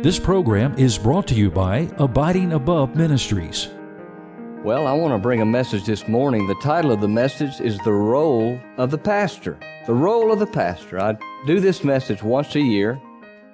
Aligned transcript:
This 0.00 0.20
program 0.20 0.78
is 0.78 0.96
brought 0.96 1.26
to 1.26 1.34
you 1.34 1.50
by 1.50 1.90
Abiding 1.98 2.52
Above 2.52 2.94
Ministries. 2.94 3.68
Well, 4.62 4.86
I 4.86 4.92
want 4.92 5.12
to 5.12 5.18
bring 5.18 5.40
a 5.40 5.44
message 5.44 5.86
this 5.86 6.06
morning. 6.06 6.46
The 6.46 6.54
title 6.62 6.92
of 6.92 7.00
the 7.00 7.08
message 7.08 7.60
is 7.60 7.78
The 7.78 7.92
Role 7.92 8.60
of 8.76 8.92
the 8.92 8.98
Pastor. 8.98 9.58
The 9.88 9.94
Role 9.94 10.30
of 10.30 10.38
the 10.38 10.46
Pastor. 10.46 11.00
I 11.00 11.18
do 11.48 11.58
this 11.58 11.82
message 11.82 12.22
once 12.22 12.54
a 12.54 12.60
year. 12.60 13.02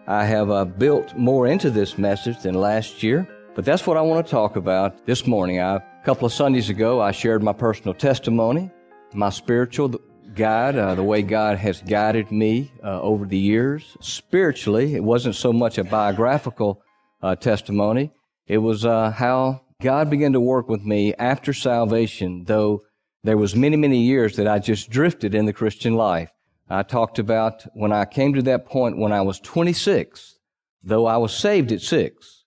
I 0.06 0.26
have 0.26 0.50
uh, 0.50 0.66
built 0.66 1.16
more 1.16 1.46
into 1.46 1.70
this 1.70 1.96
message 1.96 2.42
than 2.42 2.52
last 2.52 3.02
year, 3.02 3.26
but 3.54 3.64
that's 3.64 3.86
what 3.86 3.96
I 3.96 4.02
want 4.02 4.26
to 4.26 4.30
talk 4.30 4.56
about 4.56 5.06
this 5.06 5.26
morning. 5.26 5.60
I, 5.60 5.76
a 5.76 6.04
couple 6.04 6.26
of 6.26 6.32
Sundays 6.34 6.68
ago, 6.68 7.00
I 7.00 7.12
shared 7.12 7.42
my 7.42 7.54
personal 7.54 7.94
testimony, 7.94 8.70
my 9.14 9.30
spiritual 9.30 9.94
guide, 10.34 10.76
uh, 10.76 10.94
the 10.94 11.02
way 11.02 11.22
God 11.22 11.58
has 11.58 11.80
guided 11.82 12.30
me 12.30 12.72
uh, 12.82 13.00
over 13.00 13.24
the 13.26 13.38
years. 13.38 13.96
Spiritually, 14.00 14.94
it 14.94 15.04
wasn't 15.04 15.34
so 15.34 15.52
much 15.52 15.78
a 15.78 15.84
biographical 15.84 16.82
uh, 17.22 17.36
testimony. 17.36 18.12
It 18.46 18.58
was 18.58 18.84
uh, 18.84 19.10
how 19.10 19.62
God 19.80 20.10
began 20.10 20.32
to 20.32 20.40
work 20.40 20.68
with 20.68 20.82
me 20.82 21.14
after 21.14 21.52
salvation, 21.52 22.44
though 22.44 22.82
there 23.22 23.38
was 23.38 23.56
many, 23.56 23.76
many 23.76 24.02
years 24.02 24.36
that 24.36 24.46
I 24.46 24.58
just 24.58 24.90
drifted 24.90 25.34
in 25.34 25.46
the 25.46 25.52
Christian 25.52 25.94
life. 25.94 26.30
I 26.68 26.82
talked 26.82 27.18
about 27.18 27.64
when 27.74 27.92
I 27.92 28.04
came 28.04 28.34
to 28.34 28.42
that 28.42 28.66
point 28.66 28.98
when 28.98 29.12
I 29.12 29.22
was 29.22 29.40
26, 29.40 30.38
though 30.82 31.06
I 31.06 31.16
was 31.16 31.34
saved 31.34 31.72
at 31.72 31.80
six, 31.80 32.44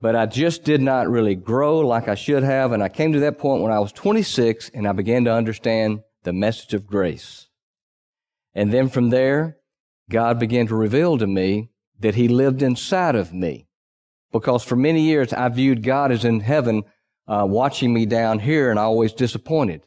but 0.00 0.16
I 0.16 0.26
just 0.26 0.64
did 0.64 0.80
not 0.80 1.08
really 1.08 1.34
grow 1.34 1.80
like 1.80 2.08
I 2.08 2.14
should 2.14 2.42
have. 2.42 2.72
And 2.72 2.82
I 2.82 2.88
came 2.88 3.12
to 3.12 3.20
that 3.20 3.38
point 3.38 3.62
when 3.62 3.72
I 3.72 3.78
was 3.78 3.92
26 3.92 4.70
and 4.74 4.86
I 4.86 4.92
began 4.92 5.24
to 5.24 5.32
understand 5.32 6.00
the 6.22 6.32
message 6.32 6.74
of 6.74 6.86
grace. 6.86 7.48
And 8.54 8.72
then 8.72 8.88
from 8.88 9.10
there, 9.10 9.58
God 10.10 10.38
began 10.38 10.66
to 10.66 10.74
reveal 10.74 11.18
to 11.18 11.26
me 11.26 11.70
that 11.98 12.14
He 12.14 12.28
lived 12.28 12.62
inside 12.62 13.14
of 13.14 13.32
me. 13.32 13.68
Because 14.32 14.64
for 14.64 14.76
many 14.76 15.02
years, 15.02 15.32
I 15.32 15.48
viewed 15.48 15.82
God 15.82 16.12
as 16.12 16.24
in 16.24 16.40
heaven, 16.40 16.84
uh, 17.26 17.46
watching 17.48 17.92
me 17.92 18.06
down 18.06 18.40
here, 18.40 18.70
and 18.70 18.78
I 18.78 18.84
always 18.84 19.12
disappointed. 19.12 19.82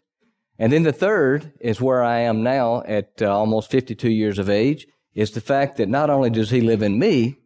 And 0.60 0.72
then 0.72 0.84
the 0.84 0.94
third 0.94 1.54
is 1.60 1.82
where 1.82 2.04
I 2.04 2.20
am 2.20 2.44
now 2.44 2.84
at 2.86 3.22
uh, 3.22 3.36
almost 3.36 3.72
52 3.72 4.10
years 4.10 4.40
of 4.40 4.50
age, 4.50 4.88
is 5.14 5.32
the 5.32 5.42
fact 5.42 5.78
that 5.78 5.90
not 5.90 6.10
only 6.10 6.30
does 6.30 6.50
He 6.50 6.62
live 6.62 6.82
in 6.82 7.00
me, 7.00 7.40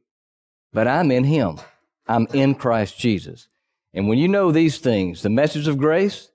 but 0.73 0.87
I'm 0.87 1.11
in 1.11 1.23
Him. 1.23 1.59
I'm 2.07 2.27
in 2.33 2.55
Christ 2.55 2.97
Jesus. 2.97 3.47
And 3.93 4.07
when 4.07 4.17
you 4.17 4.27
know 4.27 4.51
these 4.51 4.77
things, 4.77 5.21
the 5.21 5.29
message 5.29 5.67
of 5.67 5.77
grace, 5.77 6.29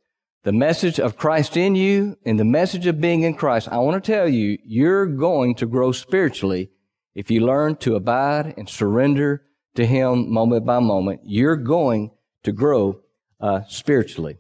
the 0.44 0.52
message 0.52 0.98
of 0.98 1.16
Christ 1.16 1.56
in 1.56 1.76
you 1.76 2.18
and 2.24 2.38
the 2.38 2.44
message 2.44 2.86
of 2.86 3.00
being 3.00 3.22
in 3.22 3.34
Christ, 3.34 3.68
I 3.70 3.78
want 3.78 4.02
to 4.02 4.12
tell 4.12 4.28
you, 4.28 4.58
you're 4.64 5.06
going 5.06 5.54
to 5.56 5.66
grow 5.66 5.92
spiritually 5.92 6.70
if 7.14 7.30
you 7.30 7.46
learn 7.46 7.76
to 7.76 7.94
abide 7.94 8.54
and 8.56 8.68
surrender 8.68 9.44
to 9.76 9.86
Him 9.86 10.32
moment 10.32 10.66
by 10.66 10.80
moment. 10.80 11.20
You're 11.24 11.56
going 11.56 12.10
to 12.42 12.52
grow 12.52 13.00
uh, 13.40 13.60
spiritually. 13.68 14.38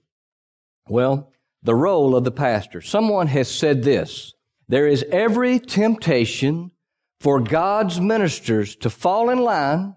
Well, 0.88 1.32
the 1.62 1.74
role 1.74 2.16
of 2.16 2.24
the 2.24 2.32
pastor. 2.32 2.80
Someone 2.80 3.28
has 3.28 3.48
said 3.48 3.84
this 3.84 4.34
there 4.68 4.88
is 4.88 5.04
every 5.10 5.60
temptation 5.60 6.72
for 7.20 7.40
God's 7.40 8.00
ministers 8.00 8.74
to 8.76 8.90
fall 8.90 9.30
in 9.30 9.38
line, 9.38 9.94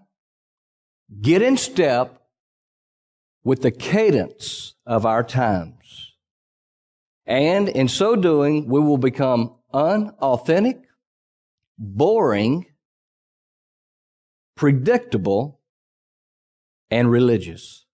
get 1.20 1.42
in 1.42 1.56
step 1.56 2.22
with 3.42 3.62
the 3.62 3.70
cadence 3.72 4.74
of 4.86 5.04
our 5.04 5.24
time. 5.24 5.75
And 7.26 7.68
in 7.68 7.88
so 7.88 8.14
doing, 8.14 8.68
we 8.68 8.80
will 8.80 8.98
become 8.98 9.54
unauthentic, 9.72 10.82
boring, 11.76 12.66
predictable, 14.54 15.60
and 16.90 17.10
religious. 17.10 17.84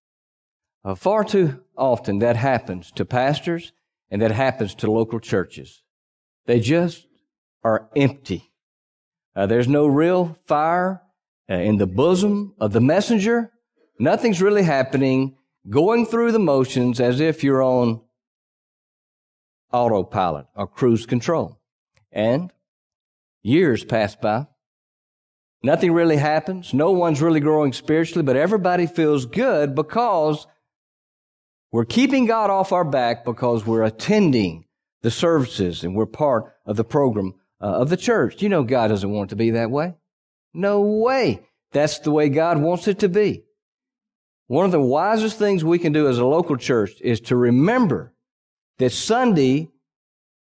Uh, 0.85 0.95
far 0.95 1.25
too 1.25 1.63
often 1.77 2.19
that 2.19 2.37
happens 2.37 2.91
to 2.93 3.05
pastors 3.05 3.73
and 4.11 4.21
that 4.21 4.33
happens 4.33 4.75
to 4.75 4.91
local 4.91 5.21
churches. 5.21 5.83
They 6.47 6.61
just 6.61 7.07
are 7.65 7.89
empty. 7.97 8.53
Uh, 9.35 9.47
there's 9.47 9.69
no 9.69 9.87
real 9.87 10.37
fire 10.47 11.03
uh, 11.49 11.55
in 11.55 11.79
the 11.79 11.87
bosom 11.87 12.55
of 12.59 12.73
the 12.73 12.81
messenger. 12.81 13.51
Nothing's 13.99 14.43
really 14.43 14.65
happening, 14.65 15.37
going 15.71 16.05
through 16.05 16.33
the 16.33 16.39
motions 16.39 17.01
as 17.01 17.21
if 17.21 17.43
you're 17.43 17.63
on 17.63 18.03
autopilot 19.73 20.47
or 20.55 20.67
cruise 20.67 21.07
control. 21.07 21.61
And 22.11 22.53
years 23.43 23.85
pass 23.85 24.15
by. 24.15 24.47
Nothing 25.63 25.93
really 25.93 26.17
happens. 26.17 26.75
No 26.75 26.91
one's 26.91 27.23
really 27.23 27.41
growing 27.41 27.73
spiritually, 27.73 28.25
but 28.25 28.37
everybody 28.37 28.87
feels 28.87 29.27
good 29.27 29.75
because 29.75 30.47
we're 31.71 31.85
keeping 31.85 32.27
God 32.27 32.51
off 32.51 32.73
our 32.73 32.85
back 32.85 33.25
because 33.25 33.65
we're 33.65 33.85
attending 33.85 34.67
the 35.03 35.11
services 35.11 35.85
and 35.85 35.95
we're 35.95 36.07
part 36.07 36.53
of 36.67 36.77
the 36.77 36.85
program 36.85 37.35
uh, 37.61 37.67
of 37.67 37.91
the 37.91 37.97
church. 37.97 38.43
You 38.43 38.49
know, 38.49 38.65
God 38.65 38.89
doesn't 38.89 39.11
want 39.11 39.29
it 39.29 39.31
to 39.31 39.37
be 39.37 39.51
that 39.53 39.71
way. 39.71 39.95
No 40.53 40.81
way. 40.83 41.47
That's 41.73 42.01
the 42.01 42.11
way 42.11 42.29
God 42.29 42.59
wants 42.59 42.89
it 42.89 42.99
to 43.01 43.09
be. 43.09 43.45
One 44.49 44.67
of 44.67 44.73
the 44.73 44.81
wisest 44.81 45.39
things 45.39 45.65
we 45.65 45.79
can 45.79 45.93
do 45.93 46.09
as 46.09 46.19
a 46.19 46.27
local 46.27 46.57
church 46.57 47.01
is 47.01 47.21
to 47.23 47.37
remember 47.37 48.12
that 48.79 48.91
Sunday 48.91 49.69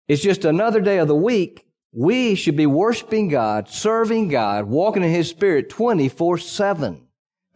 is 0.07 0.23
just 0.23 0.45
another 0.45 0.81
day 0.81 0.99
of 0.99 1.09
the 1.09 1.15
week. 1.15 1.65
We 1.93 2.35
should 2.35 2.57
be 2.57 2.67
worshiping 2.67 3.29
God, 3.29 3.69
serving 3.69 4.29
God, 4.29 4.67
walking 4.67 5.03
in 5.03 5.11
His 5.11 5.29
Spirit 5.29 5.69
24 5.69 6.39
7. 6.39 7.07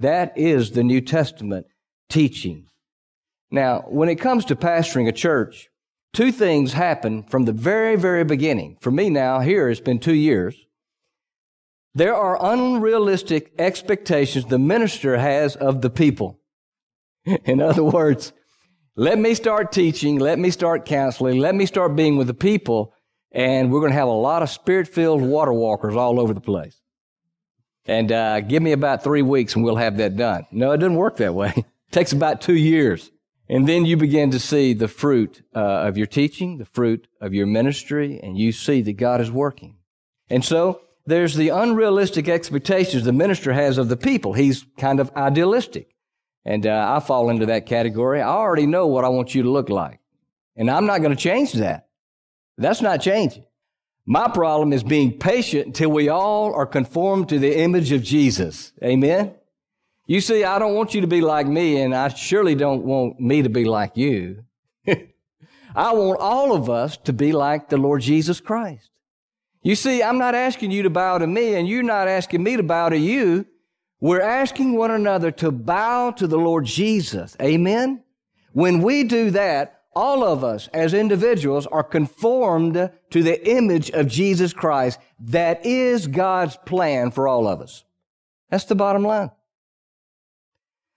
That 0.00 0.36
is 0.36 0.72
the 0.72 0.82
New 0.82 1.00
Testament 1.00 1.66
teaching. 2.08 2.66
Now, 3.50 3.84
when 3.88 4.08
it 4.08 4.16
comes 4.16 4.44
to 4.46 4.56
pastoring 4.56 5.08
a 5.08 5.12
church, 5.12 5.68
two 6.12 6.32
things 6.32 6.72
happen 6.72 7.22
from 7.24 7.44
the 7.44 7.52
very, 7.52 7.96
very 7.96 8.24
beginning. 8.24 8.78
For 8.80 8.90
me 8.90 9.10
now, 9.10 9.40
here 9.40 9.68
it's 9.68 9.80
been 9.80 9.98
two 9.98 10.14
years. 10.14 10.56
There 11.94 12.14
are 12.14 12.42
unrealistic 12.42 13.52
expectations 13.58 14.46
the 14.46 14.58
minister 14.58 15.18
has 15.18 15.56
of 15.56 15.82
the 15.82 15.90
people. 15.90 16.40
In 17.44 17.60
other 17.60 17.84
words, 17.84 18.32
let 18.96 19.18
me 19.18 19.34
start 19.34 19.72
teaching. 19.72 20.18
Let 20.18 20.38
me 20.38 20.50
start 20.50 20.84
counseling. 20.84 21.38
Let 21.38 21.54
me 21.54 21.66
start 21.66 21.96
being 21.96 22.16
with 22.16 22.26
the 22.26 22.34
people. 22.34 22.92
And 23.32 23.72
we're 23.72 23.80
going 23.80 23.92
to 23.92 23.98
have 23.98 24.08
a 24.08 24.12
lot 24.12 24.42
of 24.42 24.50
spirit 24.50 24.88
filled 24.88 25.22
water 25.22 25.52
walkers 25.52 25.96
all 25.96 26.20
over 26.20 26.34
the 26.34 26.40
place. 26.40 26.78
And 27.86 28.12
uh, 28.12 28.40
give 28.40 28.62
me 28.62 28.72
about 28.72 29.02
three 29.02 29.22
weeks 29.22 29.54
and 29.56 29.64
we'll 29.64 29.76
have 29.76 29.96
that 29.96 30.16
done. 30.16 30.46
No, 30.52 30.72
it 30.72 30.78
doesn't 30.78 30.96
work 30.96 31.16
that 31.16 31.34
way. 31.34 31.52
it 31.56 31.66
takes 31.90 32.12
about 32.12 32.42
two 32.42 32.54
years. 32.54 33.10
And 33.48 33.68
then 33.68 33.84
you 33.86 33.96
begin 33.96 34.30
to 34.30 34.38
see 34.38 34.72
the 34.72 34.88
fruit 34.88 35.42
uh, 35.54 35.58
of 35.58 35.96
your 35.96 36.06
teaching, 36.06 36.58
the 36.58 36.64
fruit 36.64 37.08
of 37.20 37.34
your 37.34 37.46
ministry, 37.46 38.20
and 38.22 38.38
you 38.38 38.52
see 38.52 38.82
that 38.82 38.94
God 38.94 39.20
is 39.20 39.30
working. 39.30 39.78
And 40.30 40.44
so 40.44 40.80
there's 41.06 41.34
the 41.34 41.48
unrealistic 41.48 42.28
expectations 42.28 43.04
the 43.04 43.12
minister 43.12 43.52
has 43.52 43.78
of 43.78 43.88
the 43.88 43.96
people. 43.96 44.34
He's 44.34 44.64
kind 44.78 45.00
of 45.00 45.10
idealistic. 45.16 45.91
And 46.44 46.66
uh, 46.66 46.94
I 46.96 47.00
fall 47.00 47.30
into 47.30 47.46
that 47.46 47.66
category. 47.66 48.20
I 48.20 48.28
already 48.28 48.66
know 48.66 48.86
what 48.86 49.04
I 49.04 49.08
want 49.08 49.34
you 49.34 49.44
to 49.44 49.50
look 49.50 49.68
like. 49.68 50.00
And 50.56 50.70
I'm 50.70 50.86
not 50.86 50.98
going 50.98 51.14
to 51.14 51.22
change 51.22 51.52
that. 51.54 51.88
That's 52.58 52.82
not 52.82 53.00
changing. 53.00 53.44
My 54.04 54.28
problem 54.28 54.72
is 54.72 54.82
being 54.82 55.18
patient 55.18 55.66
until 55.66 55.90
we 55.90 56.08
all 56.08 56.52
are 56.54 56.66
conformed 56.66 57.28
to 57.28 57.38
the 57.38 57.58
image 57.58 57.92
of 57.92 58.02
Jesus. 58.02 58.72
Amen? 58.82 59.34
You 60.06 60.20
see, 60.20 60.42
I 60.42 60.58
don't 60.58 60.74
want 60.74 60.94
you 60.94 61.02
to 61.02 61.06
be 61.06 61.20
like 61.20 61.46
me, 61.46 61.80
and 61.80 61.94
I 61.94 62.08
surely 62.08 62.56
don't 62.56 62.84
want 62.84 63.20
me 63.20 63.42
to 63.42 63.48
be 63.48 63.64
like 63.64 63.96
you. 63.96 64.44
I 64.86 65.92
want 65.92 66.20
all 66.20 66.54
of 66.54 66.68
us 66.68 66.96
to 67.04 67.12
be 67.12 67.32
like 67.32 67.68
the 67.68 67.76
Lord 67.76 68.02
Jesus 68.02 68.40
Christ. 68.40 68.90
You 69.62 69.76
see, 69.76 70.02
I'm 70.02 70.18
not 70.18 70.34
asking 70.34 70.72
you 70.72 70.82
to 70.82 70.90
bow 70.90 71.18
to 71.18 71.26
me, 71.26 71.54
and 71.54 71.68
you're 71.68 71.84
not 71.84 72.08
asking 72.08 72.42
me 72.42 72.56
to 72.56 72.64
bow 72.64 72.88
to 72.88 72.98
you. 72.98 73.46
We're 74.02 74.20
asking 74.20 74.76
one 74.76 74.90
another 74.90 75.30
to 75.30 75.52
bow 75.52 76.10
to 76.10 76.26
the 76.26 76.36
Lord 76.36 76.64
Jesus. 76.64 77.36
Amen? 77.40 78.02
When 78.52 78.82
we 78.82 79.04
do 79.04 79.30
that, 79.30 79.82
all 79.94 80.24
of 80.24 80.42
us 80.42 80.66
as 80.74 80.92
individuals 80.92 81.68
are 81.68 81.84
conformed 81.84 82.90
to 83.10 83.22
the 83.22 83.48
image 83.48 83.92
of 83.92 84.08
Jesus 84.08 84.52
Christ. 84.52 84.98
That 85.20 85.64
is 85.64 86.08
God's 86.08 86.56
plan 86.66 87.12
for 87.12 87.28
all 87.28 87.46
of 87.46 87.60
us. 87.60 87.84
That's 88.50 88.64
the 88.64 88.74
bottom 88.74 89.04
line. 89.04 89.30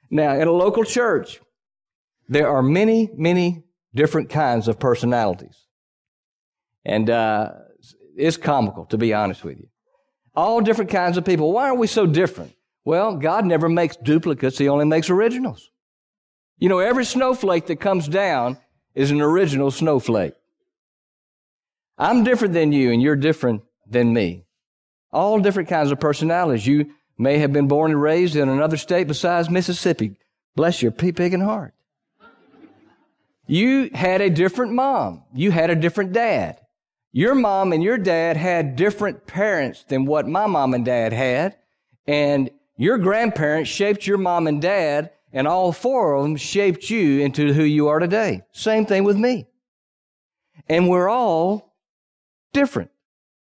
Now, 0.10 0.34
in 0.40 0.48
a 0.48 0.52
local 0.52 0.84
church, 0.84 1.40
there 2.28 2.50
are 2.50 2.63
many, 2.63 3.12
many 3.16 3.66
different 3.94 4.31
kinds 4.31 4.68
of 4.68 4.80
personalities. 4.80 5.68
And 6.84 7.12
uh, 7.12 7.52
it's 8.18 8.38
comical, 8.38 8.86
to 8.88 8.98
be 8.98 9.13
honest 9.13 9.44
with 9.44 9.60
you. 9.60 9.68
All 10.36 10.60
different 10.60 10.90
kinds 10.90 11.18
of 11.18 11.24
people. 11.24 11.54
Why 11.54 11.69
are 11.69 11.75
we 11.75 11.86
so 11.86 12.07
different? 12.07 12.55
Well, 12.86 13.18
God 13.18 13.46
never 13.46 13.68
makes 13.68 13.98
duplicates, 13.98 14.60
He 14.60 14.70
only 14.70 14.86
makes 14.86 15.10
originals. 15.10 15.70
You 16.58 16.70
know, 16.70 16.80
every 16.80 17.04
snowflake 17.04 17.66
that 17.66 17.82
comes 17.82 18.08
down 18.08 18.58
is 18.94 19.12
an 19.12 19.20
original 19.20 19.72
snowflake. 19.72 20.34
I'm 21.98 22.24
different 22.24 22.54
than 22.54 22.72
you, 22.72 22.92
and 22.92 23.02
you're 23.02 23.16
different 23.16 23.64
than 23.90 24.14
me. 24.14 24.46
All 25.12 25.40
different 25.40 25.70
kinds 25.70 25.92
of 25.92 26.00
personalities. 26.00 26.68
You 26.68 26.92
may 27.18 27.40
have 27.40 27.52
been 27.52 27.68
born 27.68 27.92
and 27.92 28.02
raised 28.02 28.36
in 28.36 28.50
another 28.50 28.78
state 28.78 29.08
besides 29.08 29.50
Mississippi. 29.50 30.18
Bless 30.56 30.81
your 30.81 30.92
pea 30.92 31.12
pig 31.12 31.38
heart. 31.40 31.74
You 33.48 33.90
had 33.94 34.22
a 34.22 34.30
different 34.30 34.74
mom. 34.74 35.24
You 35.34 35.52
had 35.52 35.70
a 35.70 35.76
different 35.76 36.14
dad. 36.14 36.60
Your 37.12 37.36
mom 37.36 37.72
and 37.72 37.84
your 37.84 37.98
dad 37.98 38.36
had 38.36 38.76
different 38.76 39.26
parents 39.28 39.86
than 39.88 40.06
what 40.06 40.28
my 40.28 40.48
mom 40.48 40.74
and 40.74 40.84
dad 40.84 41.14
had. 41.14 41.56
And 42.08 42.50
your 42.77 42.98
grandparents 42.98 43.69
shaped 43.69 44.06
your 44.06 44.18
mom 44.18 44.48
and 44.48 44.62
dad, 44.62 45.12
and 45.31 45.48
all 45.48 45.72
four 45.72 46.16
of 46.16 46.24
them 46.24 46.36
shaped 46.36 46.89
you 46.89 47.22
into 47.22 47.54
who 47.54 47.63
you 47.63 47.88
are 47.88 48.00
today. 48.00 48.42
Same 48.51 48.86
thing 48.86 49.04
with 49.04 49.18
me. 49.18 49.48
And 50.68 50.89
we're 50.89 51.10
all 51.10 51.75
different. 52.54 52.92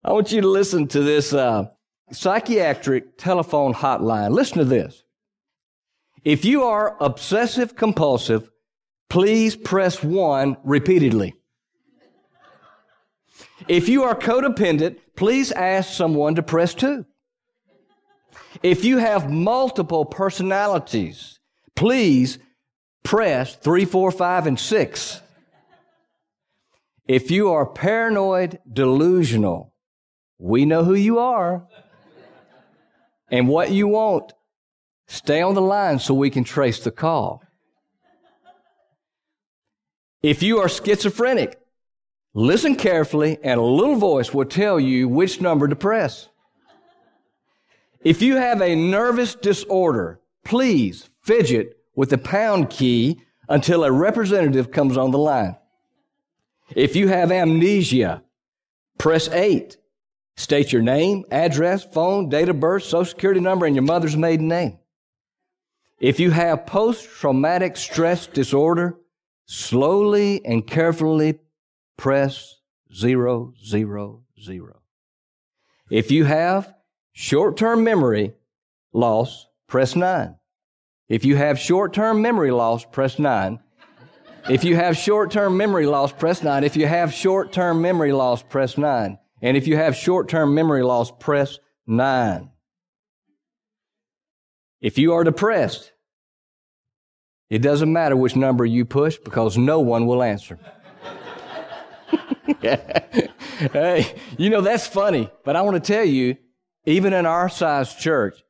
I 0.04 0.12
want 0.12 0.32
you 0.32 0.42
to 0.42 0.48
listen 0.48 0.88
to 0.90 1.02
this 1.02 1.34
uh, 1.34 1.70
psychiatric 2.12 3.18
telephone 3.18 3.74
hotline. 3.74 4.32
Listen 4.32 4.60
to 4.60 4.66
this. 4.66 5.04
If 6.24 6.46
you 6.46 6.64
are 6.64 6.98
obsessive 7.00 7.76
compulsive, 7.76 8.50
please 9.10 9.56
press 9.56 10.04
one 10.04 10.58
repeatedly. 10.64 11.36
If 13.68 13.90
you 13.90 14.04
are 14.04 14.16
codependent, 14.16 14.98
please 15.16 15.52
ask 15.52 15.92
someone 15.92 16.36
to 16.36 16.44
press 16.44 16.74
two. 16.74 17.06
If 18.64 18.86
you 18.86 18.98
have 18.98 19.30
multiple 19.30 20.06
personalities, 20.06 21.40
please 21.76 22.40
press 23.04 23.56
three, 23.56 23.86
four, 23.86 24.12
five, 24.12 24.48
and 24.48 24.60
six. 24.60 25.22
If 27.08 27.30
you 27.30 27.52
are 27.52 27.66
paranoid 27.66 28.60
delusional, 28.72 29.74
we 30.40 30.66
know 30.66 30.84
who 30.84 30.96
you 30.96 31.20
are 31.20 31.68
and 33.30 33.48
what 33.48 33.72
you 33.72 33.88
want. 33.88 34.34
Stay 35.08 35.42
on 35.42 35.54
the 35.54 35.62
line 35.62 36.00
so 36.00 36.14
we 36.14 36.30
can 36.30 36.44
trace 36.44 36.80
the 36.80 36.92
call. 36.92 37.44
If 40.24 40.42
you 40.42 40.58
are 40.60 40.70
schizophrenic, 40.70 41.60
listen 42.34 42.76
carefully 42.76 43.38
and 43.44 43.60
a 43.60 43.64
little 43.64 43.98
voice 43.98 44.34
will 44.34 44.46
tell 44.46 44.80
you 44.80 45.08
which 45.08 45.40
number 45.40 45.68
to 45.68 45.76
press. 45.76 46.30
If 48.06 48.22
you 48.22 48.36
have 48.36 48.62
a 48.62 48.76
nervous 48.76 49.34
disorder, 49.34 50.22
please 50.44 51.10
fidget 51.24 51.80
with 51.96 52.12
the 52.12 52.20
pound 52.20 52.70
key 52.70 53.20
until 53.50 53.84
a 53.84 53.92
representative 53.92 54.70
comes 54.70 54.96
on 54.96 55.10
the 55.10 55.18
line. 55.18 55.58
If 56.76 56.96
you 56.96 57.08
have 57.08 57.32
amnesia, 57.32 58.22
press 59.00 59.28
8. 59.28 59.78
State 60.38 60.72
your 60.72 60.84
name, 60.84 61.26
address, 61.32 61.84
phone, 61.84 62.30
date 62.30 62.50
of 62.50 62.60
birth, 62.60 62.84
social 62.84 63.06
security 63.06 63.40
number, 63.40 63.66
and 63.66 63.76
your 63.76 63.84
mother's 63.84 64.16
maiden 64.16 64.48
name. 64.48 64.78
If 65.98 66.20
you 66.20 66.30
have 66.30 66.68
post 66.68 67.10
traumatic 67.10 67.76
stress 67.76 68.28
disorder, 68.28 68.98
slowly 69.48 70.46
and 70.46 70.68
carefully 70.68 71.40
press 71.98 72.60
zero, 72.94 73.54
zero, 73.66 74.26
zero. 74.40 74.82
If 75.90 76.12
you 76.12 76.26
have 76.26 76.75
short 77.16 77.58
term 77.58 77.84
memory 77.84 78.34
loss, 78.94 79.48
press 79.68 79.96
nine. 79.96 80.36
If 81.10 81.26
you 81.26 81.36
have 81.38 81.58
short 81.58 81.94
term 81.94 82.22
memory 82.22 82.52
loss, 82.52 82.86
press 82.86 83.18
nine. 83.18 83.60
If 84.48 84.64
you 84.64 84.76
have 84.76 84.96
short 84.96 85.32
term 85.32 85.58
memory 85.58 85.88
loss, 85.88 86.12
press 86.12 86.44
nine. 86.44 86.64
If 86.64 86.76
you 86.76 86.86
have 86.86 87.12
short 87.12 87.52
term 87.52 87.82
memory 87.82 88.12
loss, 88.12 88.44
press 88.44 88.78
nine. 88.78 89.18
And 89.42 89.58
if 89.58 89.66
you 89.66 89.78
have 89.78 89.96
short 89.96 90.30
term 90.30 90.54
memory 90.54 90.84
loss, 90.84 91.10
press 91.12 91.58
nine. 91.88 92.52
If 94.82 94.98
you 95.00 95.14
are 95.14 95.24
depressed, 95.24 95.94
it 97.50 97.60
doesn't 97.60 97.92
matter 97.92 98.16
which 98.16 98.36
number 98.36 98.66
you 98.66 98.86
push 98.86 99.18
because 99.18 99.58
no 99.58 99.80
one 99.80 100.06
will 100.06 100.22
answer. 100.22 100.60
hey, 102.62 104.16
you 104.38 104.50
know, 104.50 104.62
that's 104.62 104.86
funny, 104.86 105.30
but 105.44 105.56
I 105.56 105.62
want 105.62 105.84
to 105.84 105.94
tell 105.94 106.06
you, 106.06 106.38
even 106.86 107.14
in 107.14 107.26
our 107.26 107.50
size 107.50 107.94
church, 107.96 108.44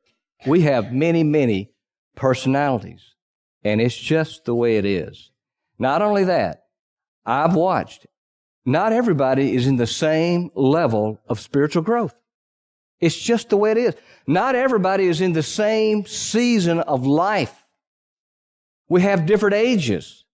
we 0.46 0.62
have 0.62 0.92
many, 0.92 1.22
many 1.22 1.70
personalities, 2.14 3.14
and 3.64 3.80
it's 3.80 3.96
just 3.96 4.44
the 4.44 4.54
way 4.54 4.76
it 4.76 4.84
is. 4.84 5.30
Not 5.78 6.02
only 6.02 6.24
that, 6.24 6.64
I've 7.24 7.54
watched, 7.54 8.06
not 8.64 8.92
everybody 8.92 9.54
is 9.54 9.66
in 9.66 9.76
the 9.76 9.86
same 9.86 10.50
level 10.54 11.20
of 11.28 11.40
spiritual 11.40 11.82
growth. 11.82 12.14
It's 13.00 13.16
just 13.16 13.50
the 13.50 13.56
way 13.56 13.72
it 13.72 13.78
is. 13.78 13.94
Not 14.26 14.54
everybody 14.54 15.06
is 15.06 15.20
in 15.20 15.32
the 15.32 15.42
same 15.42 16.06
season 16.06 16.80
of 16.80 17.06
life. 17.06 17.64
We 18.88 19.02
have 19.02 19.26
different 19.26 19.54
ages, 19.54 20.24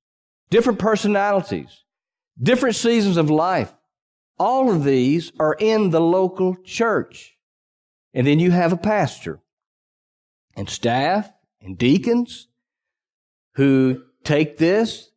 different 0.51 0.79
personalities, 0.79 1.85
different 2.41 2.77
seasons 2.77 3.17
of 3.17 3.31
life. 3.31 3.73
All 4.39 4.71
of 4.71 4.85
these 4.85 5.33
are 5.39 5.57
in 5.59 5.91
the 5.91 6.01
local 6.01 6.57
church. 6.65 7.37
And 8.15 8.27
then 8.27 8.39
you 8.39 8.51
have 8.51 8.73
a 8.73 8.77
pastor 8.77 9.41
and 10.57 10.69
staff 10.69 11.31
and 11.61 11.79
deacons 11.79 12.49
who 13.55 14.03
take 14.25 14.59
this 14.59 15.11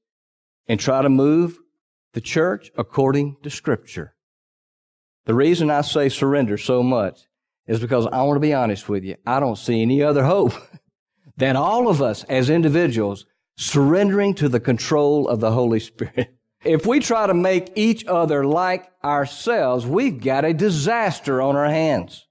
and 0.68 0.80
try 0.80 1.01
to 1.01 1.09
move 1.09 1.59
the 2.13 2.21
church 2.21 2.71
according 2.77 3.38
to 3.44 3.50
Scripture. 3.50 4.15
The 5.25 5.33
reason 5.33 5.69
I 5.69 5.81
say 5.81 6.09
surrender 6.09 6.57
so 6.57 6.81
much 6.83 7.27
is 7.68 7.80
because 7.80 8.07
I 8.07 8.21
want 8.24 8.38
to 8.38 8.42
be 8.42 8.53
honest 8.53 8.88
with 8.88 9.03
you. 9.03 9.15
I 9.25 9.39
don't 9.39 9.57
see 9.57 9.81
any 9.81 10.01
other 10.03 10.24
hope 10.24 10.53
than 11.38 11.56
all 11.56 11.89
of 11.89 12.01
us 12.01 12.24
as 12.25 12.50
individuals 12.50 13.25
surrendering 13.57 14.33
to 14.36 14.50
the 14.50 14.59
control 14.59 15.27
of 15.27 15.39
the 15.39 15.51
Holy 15.51 15.80
Spirit. 15.80 16.31
If 16.63 16.88
we 16.88 17.00
try 17.00 17.27
to 17.27 17.36
make 17.36 17.74
each 17.75 18.07
other 18.07 18.44
like 18.44 18.89
ourselves, 19.03 19.86
we've 19.86 20.19
got 20.19 20.45
a 20.45 20.51
disaster 20.51 21.39
on 21.39 21.56
our 21.56 21.69
hands. 21.69 22.25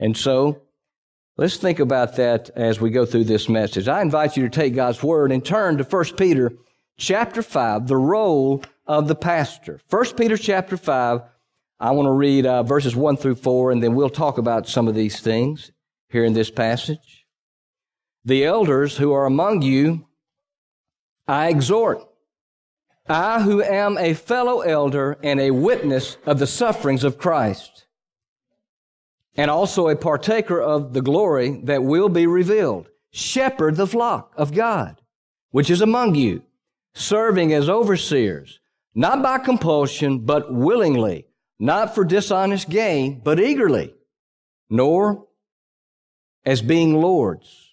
And 0.00 0.16
so, 0.16 0.62
let's 1.36 1.58
think 1.58 1.78
about 1.78 2.16
that 2.16 2.50
as 2.56 2.80
we 2.80 2.90
go 2.90 3.04
through 3.04 3.24
this 3.24 3.48
message. 3.48 3.86
I 3.86 4.00
invite 4.00 4.36
you 4.36 4.42
to 4.44 4.48
take 4.48 4.74
God's 4.74 5.02
Word 5.02 5.30
and 5.30 5.44
turn 5.44 5.76
to 5.76 5.84
1 5.84 6.04
Peter 6.16 6.54
chapter 6.96 7.42
5, 7.42 7.86
the 7.86 7.96
role 7.96 8.64
of 8.86 9.06
the 9.06 9.14
pastor. 9.14 9.78
1 9.90 10.14
Peter 10.16 10.38
chapter 10.38 10.78
5, 10.78 11.20
I 11.78 11.90
want 11.92 12.06
to 12.06 12.12
read 12.12 12.46
uh, 12.46 12.62
verses 12.62 12.96
1 12.96 13.18
through 13.18 13.36
4, 13.36 13.72
and 13.72 13.82
then 13.82 13.94
we'll 13.94 14.10
talk 14.10 14.38
about 14.38 14.68
some 14.68 14.88
of 14.88 14.94
these 14.94 15.20
things 15.20 15.70
here 16.08 16.24
in 16.24 16.32
this 16.32 16.50
passage. 16.50 17.26
The 18.24 18.44
elders 18.44 18.96
who 18.96 19.12
are 19.12 19.26
among 19.26 19.62
you, 19.62 20.06
I 21.28 21.48
exhort. 21.48 22.06
I, 23.08 23.42
who 23.42 23.62
am 23.62 23.98
a 23.98 24.14
fellow 24.14 24.60
elder 24.60 25.18
and 25.22 25.40
a 25.40 25.50
witness 25.50 26.16
of 26.26 26.38
the 26.38 26.46
sufferings 26.46 27.02
of 27.02 27.18
Christ, 27.18 27.86
and 29.40 29.50
also 29.50 29.88
a 29.88 29.96
partaker 29.96 30.60
of 30.60 30.92
the 30.92 31.00
glory 31.00 31.62
that 31.64 31.82
will 31.82 32.10
be 32.10 32.26
revealed, 32.26 32.90
shepherd 33.10 33.74
the 33.74 33.86
flock 33.86 34.34
of 34.36 34.52
God, 34.52 35.00
which 35.50 35.70
is 35.70 35.80
among 35.80 36.14
you, 36.14 36.42
serving 36.92 37.50
as 37.50 37.66
overseers, 37.66 38.60
not 38.94 39.22
by 39.22 39.38
compulsion, 39.38 40.18
but 40.26 40.52
willingly, 40.52 41.26
not 41.58 41.94
for 41.94 42.04
dishonest 42.04 42.68
gain, 42.68 43.22
but 43.24 43.40
eagerly, 43.40 43.94
nor 44.68 45.26
as 46.44 46.60
being 46.60 47.00
lords 47.00 47.70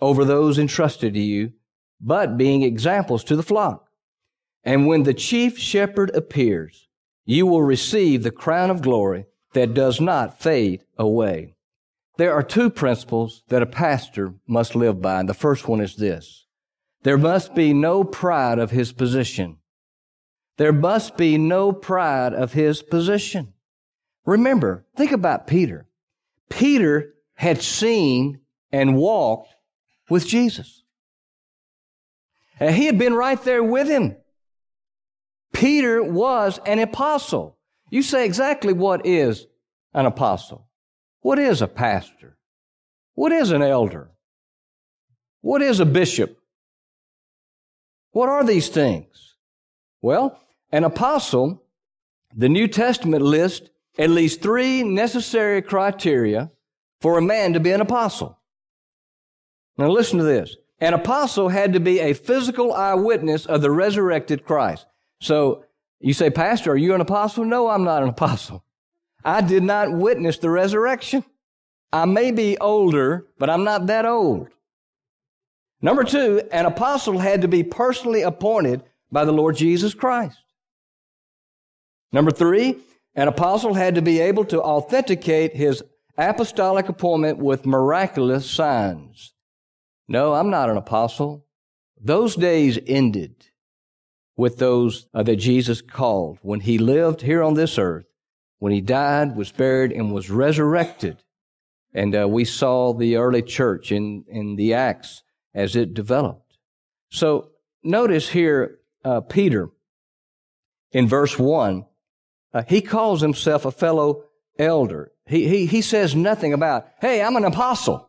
over 0.00 0.24
those 0.24 0.58
entrusted 0.58 1.12
to 1.12 1.20
you, 1.20 1.52
but 2.00 2.38
being 2.38 2.62
examples 2.62 3.22
to 3.22 3.36
the 3.36 3.42
flock. 3.42 3.90
And 4.64 4.86
when 4.86 5.02
the 5.02 5.12
chief 5.12 5.58
shepherd 5.58 6.08
appears, 6.16 6.88
you 7.26 7.46
will 7.46 7.60
receive 7.60 8.22
the 8.22 8.30
crown 8.30 8.70
of 8.70 8.80
glory 8.80 9.26
that 9.52 9.74
does 9.74 10.00
not 10.00 10.40
fade 10.40 10.84
away. 10.98 11.54
There 12.16 12.32
are 12.32 12.42
two 12.42 12.70
principles 12.70 13.42
that 13.48 13.62
a 13.62 13.66
pastor 13.66 14.34
must 14.46 14.74
live 14.74 15.00
by, 15.00 15.20
and 15.20 15.28
the 15.28 15.34
first 15.34 15.68
one 15.68 15.80
is 15.80 15.96
this. 15.96 16.46
There 17.02 17.18
must 17.18 17.54
be 17.54 17.72
no 17.72 18.02
pride 18.02 18.58
of 18.58 18.72
his 18.72 18.92
position. 18.92 19.58
There 20.56 20.72
must 20.72 21.16
be 21.16 21.38
no 21.38 21.72
pride 21.72 22.34
of 22.34 22.52
his 22.52 22.82
position. 22.82 23.54
Remember, 24.26 24.84
think 24.96 25.12
about 25.12 25.46
Peter. 25.46 25.86
Peter 26.50 27.14
had 27.34 27.62
seen 27.62 28.40
and 28.72 28.96
walked 28.96 29.54
with 30.10 30.26
Jesus. 30.26 30.82
And 32.58 32.74
he 32.74 32.86
had 32.86 32.98
been 32.98 33.14
right 33.14 33.40
there 33.44 33.62
with 33.62 33.88
him. 33.88 34.16
Peter 35.52 36.02
was 36.02 36.58
an 36.66 36.80
apostle. 36.80 37.57
You 37.90 38.02
say 38.02 38.24
exactly 38.24 38.72
what 38.72 39.06
is 39.06 39.46
an 39.94 40.06
apostle? 40.06 40.68
What 41.20 41.38
is 41.38 41.62
a 41.62 41.68
pastor? 41.68 42.36
What 43.14 43.32
is 43.32 43.50
an 43.50 43.62
elder? 43.62 44.10
What 45.40 45.62
is 45.62 45.80
a 45.80 45.86
bishop? 45.86 46.38
What 48.12 48.28
are 48.28 48.44
these 48.44 48.68
things? 48.68 49.36
Well, 50.02 50.38
an 50.70 50.84
apostle, 50.84 51.62
the 52.34 52.48
New 52.48 52.68
Testament 52.68 53.22
lists 53.22 53.68
at 53.98 54.10
least 54.10 54.40
three 54.40 54.82
necessary 54.82 55.62
criteria 55.62 56.50
for 57.00 57.18
a 57.18 57.22
man 57.22 57.52
to 57.54 57.60
be 57.60 57.72
an 57.72 57.80
apostle. 57.80 58.38
Now 59.76 59.88
listen 59.88 60.18
to 60.18 60.24
this. 60.24 60.56
An 60.80 60.94
apostle 60.94 61.48
had 61.48 61.72
to 61.72 61.80
be 61.80 61.98
a 61.98 62.12
physical 62.12 62.72
eyewitness 62.72 63.46
of 63.46 63.62
the 63.62 63.70
resurrected 63.70 64.44
Christ. 64.44 64.86
So 65.20 65.64
you 66.00 66.12
say, 66.12 66.30
Pastor, 66.30 66.72
are 66.72 66.76
you 66.76 66.94
an 66.94 67.00
apostle? 67.00 67.44
No, 67.44 67.68
I'm 67.68 67.84
not 67.84 68.02
an 68.02 68.08
apostle. 68.08 68.64
I 69.24 69.40
did 69.40 69.62
not 69.62 69.92
witness 69.92 70.38
the 70.38 70.50
resurrection. 70.50 71.24
I 71.92 72.04
may 72.04 72.30
be 72.30 72.56
older, 72.58 73.26
but 73.38 73.50
I'm 73.50 73.64
not 73.64 73.86
that 73.86 74.06
old. 74.06 74.48
Number 75.80 76.04
two, 76.04 76.42
an 76.52 76.66
apostle 76.66 77.18
had 77.18 77.42
to 77.42 77.48
be 77.48 77.62
personally 77.62 78.22
appointed 78.22 78.82
by 79.10 79.24
the 79.24 79.32
Lord 79.32 79.56
Jesus 79.56 79.94
Christ. 79.94 80.38
Number 82.12 82.30
three, 82.30 82.78
an 83.14 83.28
apostle 83.28 83.74
had 83.74 83.94
to 83.94 84.02
be 84.02 84.20
able 84.20 84.44
to 84.46 84.62
authenticate 84.62 85.54
his 85.54 85.82
apostolic 86.16 86.88
appointment 86.88 87.38
with 87.38 87.66
miraculous 87.66 88.48
signs. 88.50 89.34
No, 90.08 90.34
I'm 90.34 90.50
not 90.50 90.70
an 90.70 90.76
apostle. 90.76 91.44
Those 92.00 92.34
days 92.34 92.78
ended 92.86 93.47
with 94.38 94.58
those 94.58 95.08
uh, 95.12 95.22
that 95.24 95.36
Jesus 95.36 95.82
called 95.82 96.38
when 96.42 96.60
he 96.60 96.78
lived 96.78 97.22
here 97.22 97.42
on 97.42 97.54
this 97.54 97.76
earth, 97.76 98.06
when 98.60 98.72
he 98.72 98.80
died, 98.80 99.36
was 99.36 99.50
buried, 99.50 99.90
and 99.90 100.14
was 100.14 100.30
resurrected. 100.30 101.24
And 101.92 102.14
uh, 102.14 102.28
we 102.28 102.44
saw 102.44 102.94
the 102.94 103.16
early 103.16 103.42
church 103.42 103.90
in, 103.90 104.24
in 104.28 104.54
the 104.54 104.74
Acts 104.74 105.24
as 105.54 105.74
it 105.74 105.92
developed. 105.92 106.56
So 107.10 107.50
notice 107.82 108.28
here, 108.28 108.78
uh, 109.04 109.22
Peter 109.22 109.70
in 110.92 111.08
verse 111.08 111.36
1, 111.36 111.84
uh, 112.54 112.62
he 112.68 112.80
calls 112.80 113.20
himself 113.20 113.64
a 113.64 113.72
fellow 113.72 114.24
elder. 114.56 115.10
He, 115.26 115.48
he, 115.48 115.66
he 115.66 115.82
says 115.82 116.14
nothing 116.14 116.52
about, 116.52 116.86
hey, 117.00 117.22
I'm 117.22 117.34
an 117.34 117.44
apostle, 117.44 118.08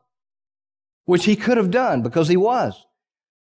which 1.06 1.26
he 1.26 1.36
could 1.36 1.58
have 1.58 1.72
done 1.72 2.04
because 2.04 2.28
he 2.28 2.38
was. 2.38 2.86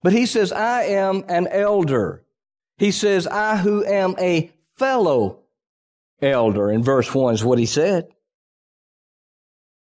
But 0.03 0.15
he 0.15 0.25
says, 0.25 0.53
I 0.53 0.85
am 0.85 1.25
an 1.29 1.49
elder. 1.49 2.25
He 2.79 2.93
says, 2.93 3.27
I 3.27 3.57
who 3.57 3.85
am 3.85 4.15
a 4.19 4.53
fellow 4.77 5.41
elder. 6.23 6.71
In 6.71 6.83
verse 6.83 7.13
1 7.13 7.35
is 7.35 7.45
what 7.45 7.59
he 7.59 7.67
said. 7.67 8.09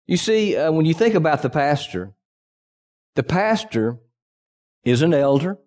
You 0.06 0.16
see, 0.16 0.56
uh, 0.56 0.70
when 0.70 0.86
you 0.86 0.94
think 0.94 1.14
about 1.14 1.42
the 1.42 1.50
pastor, 1.50 2.14
the 3.16 3.24
pastor 3.24 3.98
is 4.84 5.02
an 5.02 5.12
elder. 5.12 5.58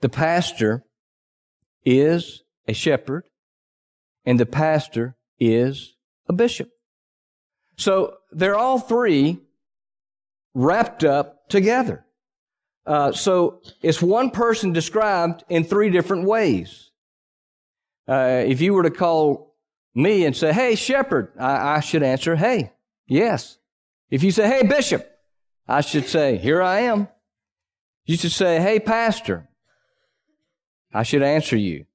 The 0.00 0.08
pastor 0.08 0.84
is 1.84 2.42
a 2.66 2.72
shepherd. 2.72 3.24
And 4.24 4.40
the 4.40 4.46
pastor 4.46 5.16
is 5.38 5.96
a 6.26 6.32
bishop. 6.32 6.70
So 7.76 8.16
they're 8.30 8.56
all 8.56 8.78
three 8.78 9.40
wrapped 10.54 11.04
up 11.04 11.48
together. 11.48 12.06
Uh, 12.84 13.12
so 13.12 13.60
it's 13.80 14.02
one 14.02 14.30
person 14.30 14.72
described 14.72 15.44
in 15.48 15.64
three 15.64 15.90
different 15.90 16.26
ways. 16.26 16.90
Uh, 18.08 18.42
if 18.46 18.60
you 18.60 18.74
were 18.74 18.82
to 18.82 18.90
call 18.90 19.54
me 19.94 20.24
and 20.24 20.36
say, 20.36 20.52
"Hey, 20.52 20.74
shepherd," 20.74 21.32
I, 21.38 21.76
I 21.76 21.80
should 21.80 22.02
answer, 22.02 22.34
"Hey, 22.34 22.72
yes." 23.06 23.58
If 24.10 24.22
you 24.22 24.30
say, 24.30 24.48
"Hey, 24.48 24.66
bishop," 24.66 25.08
I 25.68 25.80
should 25.80 26.06
say, 26.06 26.36
"Here 26.36 26.60
I 26.60 26.80
am." 26.80 27.08
You 28.04 28.16
should 28.16 28.32
say, 28.32 28.60
"Hey, 28.60 28.80
pastor," 28.80 29.48
I 30.92 31.04
should 31.04 31.22
answer 31.22 31.56
you, 31.56 31.86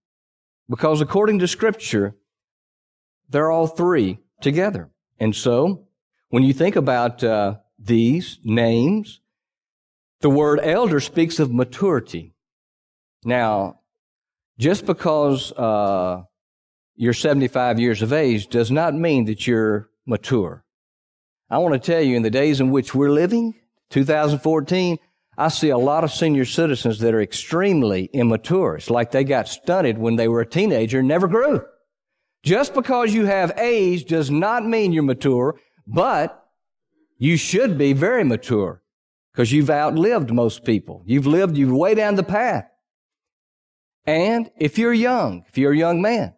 because 0.70 1.02
according 1.02 1.40
to 1.40 1.48
Scripture, 1.48 2.16
they're 3.30 3.52
all 3.52 3.68
three 3.68 4.20
together. 4.42 4.90
And 5.20 5.36
so, 5.36 5.88
when 6.30 6.44
you 6.44 6.54
think 6.54 6.76
about 6.78 7.24
uh, 7.24 7.56
these 7.78 8.40
names, 8.44 9.20
the 10.22 10.30
word 10.30 10.60
elder 10.62 11.00
speaks 11.00 11.40
of 11.40 11.54
maturity. 11.54 12.34
Now, 13.24 13.80
just 14.58 14.86
because 14.86 15.52
uh, 15.52 16.24
you're 16.96 17.14
75 17.14 17.80
years 17.80 18.02
of 18.02 18.14
age 18.14 18.48
does 18.48 18.72
not 18.72 18.96
mean 18.96 19.26
that 19.26 19.46
you're 19.46 19.90
mature. 20.06 20.64
I 21.50 21.60
want 21.60 21.74
to 21.74 21.92
tell 21.92 22.02
you, 22.02 22.18
in 22.18 22.24
the 22.24 22.30
days 22.30 22.60
in 22.60 22.72
which 22.72 22.96
we're 22.96 23.12
living, 23.12 23.54
2014, 23.92 24.98
I 25.38 25.48
see 25.50 25.70
a 25.70 25.78
lot 25.78 26.04
of 26.04 26.12
senior 26.12 26.46
citizens 26.46 27.00
that 27.00 27.14
are 27.14 27.22
extremely 27.22 28.06
immature. 28.06 28.76
It's 28.76 28.90
like 28.90 29.12
they 29.12 29.24
got 29.24 29.48
stunted 29.48 29.98
when 29.98 30.16
they 30.16 30.28
were 30.28 30.42
a 30.42 30.46
teenager 30.46 31.00
and 31.00 31.08
never 31.08 31.28
grew. 31.28 31.62
Just 32.44 32.74
because 32.74 33.14
you 33.14 33.26
have 33.26 33.52
age 33.58 34.06
does 34.06 34.32
not 34.32 34.66
mean 34.66 34.94
you're 34.94 35.04
mature, 35.04 35.60
but 35.86 36.44
you 37.18 37.38
should 37.38 37.78
be 37.78 37.94
very 37.94 38.24
mature 38.24 38.82
because 39.38 39.52
you've 39.52 39.70
outlived 39.70 40.34
most 40.34 40.66
people. 40.66 41.04
You've 41.06 41.28
lived, 41.28 41.58
you've 41.58 41.72
way 41.72 41.94
down 41.94 42.16
the 42.16 42.24
path. 42.24 42.68
And 44.04 44.50
if 44.58 44.80
you're 44.80 44.92
young, 44.92 45.46
if 45.48 45.60
you're 45.60 45.74
a 45.74 45.78
young 45.78 46.02
man, 46.02 46.34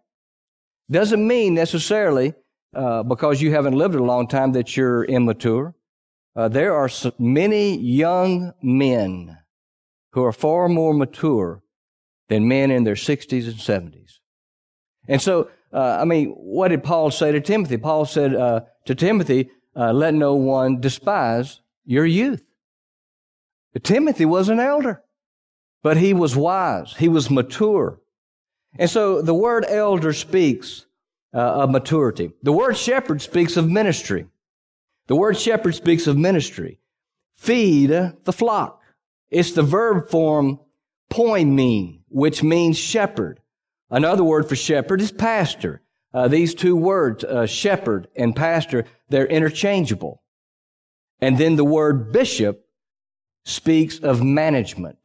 doesn't 0.91 1.25
mean 1.25 1.53
necessarily 1.53 2.33
uh, 2.75 3.03
because 3.03 3.41
you 3.41 3.51
haven't 3.51 3.75
lived 3.75 3.95
a 3.95 4.03
long 4.03 4.27
time 4.27 4.51
that 4.51 4.75
you're 4.75 5.05
immature. 5.05 5.75
Uh, 6.35 6.49
there 6.49 6.75
are 6.75 6.89
many 7.17 7.77
young 7.77 8.51
men 8.61 9.37
who 10.11 10.25
are 10.25 10.33
far 10.33 10.67
more 10.67 10.93
mature 10.93 11.63
than 12.27 12.49
men 12.49 12.69
in 12.69 12.83
their 12.83 12.95
60s 12.95 13.45
and 13.45 13.93
70s. 13.93 14.15
And 15.07 15.21
so, 15.21 15.49
uh, 15.71 15.99
I 16.01 16.03
mean, 16.03 16.31
what 16.31 16.67
did 16.67 16.83
Paul 16.83 17.11
say 17.11 17.31
to 17.31 17.39
Timothy? 17.39 17.77
Paul 17.77 18.03
said 18.03 18.35
uh, 18.35 18.61
to 18.87 18.93
Timothy, 18.93 19.51
uh, 19.73 19.93
let 19.93 20.13
no 20.13 20.35
one 20.35 20.81
despise 20.81 21.61
your 21.85 22.05
youth. 22.05 22.43
Timothy 23.77 24.25
was 24.25 24.49
an 24.49 24.59
elder, 24.59 25.03
but 25.83 25.97
he 25.97 26.13
was 26.13 26.35
wise. 26.35 26.95
He 26.97 27.07
was 27.07 27.29
mature. 27.29 28.01
And 28.77 28.89
so 28.89 29.21
the 29.21 29.33
word 29.33 29.65
elder 29.67 30.13
speaks 30.13 30.85
uh, 31.33 31.37
of 31.37 31.69
maturity. 31.69 32.31
The 32.41 32.51
word 32.51 32.77
shepherd 32.77 33.21
speaks 33.21 33.57
of 33.57 33.69
ministry. 33.69 34.25
The 35.07 35.15
word 35.15 35.37
shepherd 35.37 35.75
speaks 35.75 36.07
of 36.07 36.17
ministry. 36.17 36.79
Feed 37.35 37.89
the 37.89 38.33
flock. 38.33 38.81
It's 39.29 39.51
the 39.51 39.63
verb 39.63 40.09
form 40.09 40.59
poimen, 41.09 41.99
which 42.09 42.43
means 42.43 42.77
shepherd. 42.77 43.39
Another 43.89 44.23
word 44.23 44.47
for 44.47 44.55
shepherd 44.55 45.01
is 45.01 45.11
pastor. 45.11 45.81
Uh, 46.13 46.27
these 46.27 46.55
two 46.55 46.75
words, 46.75 47.23
uh, 47.23 47.45
shepherd 47.45 48.07
and 48.15 48.35
pastor, 48.35 48.85
they're 49.09 49.27
interchangeable. 49.27 50.23
And 51.21 51.37
then 51.37 51.55
the 51.55 51.65
word 51.65 52.11
bishop 52.11 52.65
speaks 53.49 53.99
of 53.99 54.23
management. 54.23 54.97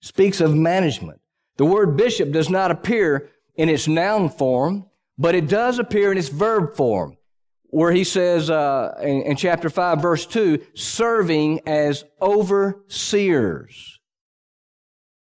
Speaks 0.00 0.40
of 0.40 0.54
management. 0.54 1.20
The 1.56 1.64
word 1.64 1.96
bishop 1.96 2.32
does 2.32 2.50
not 2.50 2.70
appear 2.70 3.30
in 3.54 3.68
its 3.68 3.88
noun 3.88 4.28
form, 4.28 4.86
but 5.16 5.34
it 5.34 5.48
does 5.48 5.78
appear 5.78 6.12
in 6.12 6.18
its 6.18 6.28
verb 6.28 6.76
form, 6.76 7.16
where 7.64 7.92
he 7.92 8.04
says 8.04 8.50
uh, 8.50 8.96
in, 9.02 9.22
in 9.22 9.36
chapter 9.36 9.70
5, 9.70 10.00
verse 10.00 10.26
2, 10.26 10.64
serving 10.74 11.60
as 11.66 12.04
overseers. 12.20 13.98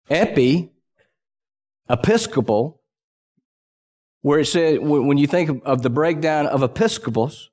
Epi, 0.09 0.73
episcopal, 1.89 2.81
where 4.23 4.41
it 4.41 4.47
says, 4.47 4.79
when 4.81 5.19
you 5.19 5.27
think 5.27 5.63
of 5.65 5.83
the 5.83 5.91
breakdown 5.91 6.47
of 6.47 6.63
episcopos, 6.63 7.51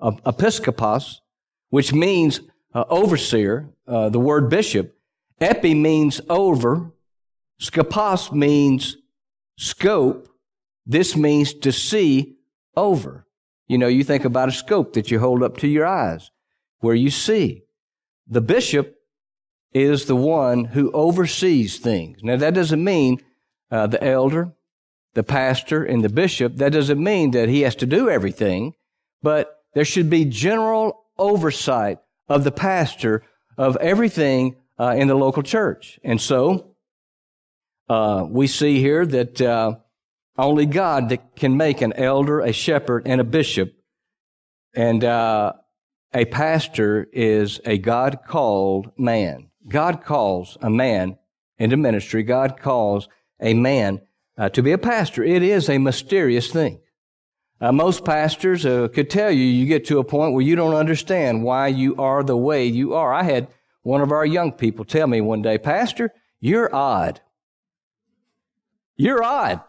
of 0.00 0.20
episcopos, 0.26 1.20
which 1.68 1.92
means 1.92 2.40
uh, 2.74 2.84
overseer, 2.88 3.68
uh, 3.86 4.08
the 4.08 4.20
word 4.20 4.50
bishop. 4.50 4.96
Epi 5.40 5.74
means 5.74 6.20
over. 6.28 6.92
Skopos 7.60 8.32
means 8.32 8.96
scope. 9.56 10.28
This 10.86 11.16
means 11.16 11.54
to 11.54 11.72
see 11.72 12.36
over. 12.76 13.26
You 13.68 13.78
know, 13.78 13.86
you 13.86 14.04
think 14.04 14.24
about 14.24 14.48
a 14.48 14.52
scope 14.52 14.92
that 14.94 15.10
you 15.10 15.18
hold 15.18 15.42
up 15.42 15.56
to 15.58 15.68
your 15.68 15.86
eyes 15.86 16.30
where 16.80 16.94
you 16.94 17.10
see. 17.10 17.62
The 18.26 18.40
bishop 18.40 18.96
is 19.72 20.04
the 20.04 20.16
one 20.16 20.66
who 20.66 20.92
oversees 20.92 21.78
things. 21.78 22.18
Now, 22.22 22.36
that 22.36 22.54
doesn't 22.54 22.82
mean 22.82 23.20
uh, 23.70 23.86
the 23.86 24.02
elder, 24.02 24.52
the 25.14 25.22
pastor, 25.22 25.84
and 25.84 26.04
the 26.04 26.08
bishop, 26.08 26.56
that 26.56 26.72
doesn't 26.72 27.02
mean 27.02 27.32
that 27.32 27.48
he 27.48 27.62
has 27.62 27.74
to 27.76 27.86
do 27.86 28.08
everything, 28.08 28.74
but 29.22 29.62
there 29.74 29.84
should 29.84 30.10
be 30.10 30.24
general 30.24 31.04
oversight 31.18 31.98
of 32.28 32.44
the 32.44 32.52
pastor 32.52 33.22
of 33.56 33.76
everything 33.76 34.56
uh, 34.78 34.94
in 34.96 35.08
the 35.08 35.14
local 35.14 35.42
church. 35.42 35.98
And 36.02 36.20
so 36.20 36.74
uh, 37.88 38.26
we 38.28 38.46
see 38.46 38.80
here 38.80 39.06
that 39.06 39.40
uh, 39.40 39.76
only 40.36 40.66
God 40.66 41.10
that 41.10 41.36
can 41.36 41.56
make 41.56 41.80
an 41.80 41.92
elder, 41.92 42.40
a 42.40 42.52
shepherd, 42.52 43.02
and 43.06 43.20
a 43.20 43.24
bishop. 43.24 43.74
And 44.74 45.04
uh, 45.04 45.52
a 46.12 46.24
pastor 46.24 47.08
is 47.12 47.60
a 47.64 47.78
God 47.78 48.20
called 48.26 48.90
man. 48.98 49.50
God 49.68 50.02
calls 50.04 50.58
a 50.60 50.70
man 50.70 51.18
into 51.58 51.76
ministry. 51.76 52.22
God 52.22 52.58
calls 52.60 53.08
a 53.40 53.54
man 53.54 54.00
uh, 54.36 54.48
to 54.50 54.62
be 54.62 54.72
a 54.72 54.78
pastor. 54.78 55.22
It 55.22 55.42
is 55.42 55.68
a 55.68 55.78
mysterious 55.78 56.50
thing. 56.50 56.80
Uh, 57.64 57.72
most 57.72 58.04
pastors 58.04 58.66
uh, 58.66 58.88
could 58.88 59.08
tell 59.08 59.30
you 59.30 59.42
you 59.42 59.64
get 59.64 59.86
to 59.86 59.98
a 59.98 60.04
point 60.04 60.34
where 60.34 60.42
you 60.42 60.54
don't 60.54 60.74
understand 60.74 61.42
why 61.42 61.66
you 61.66 61.96
are 61.96 62.22
the 62.22 62.36
way 62.36 62.66
you 62.66 62.92
are. 62.92 63.10
I 63.10 63.22
had 63.22 63.48
one 63.80 64.02
of 64.02 64.12
our 64.12 64.26
young 64.26 64.52
people 64.52 64.84
tell 64.84 65.06
me 65.06 65.22
one 65.22 65.40
day, 65.40 65.56
Pastor, 65.56 66.12
you're 66.40 66.68
odd. 66.74 67.22
You're 68.96 69.22
odd. 69.22 69.62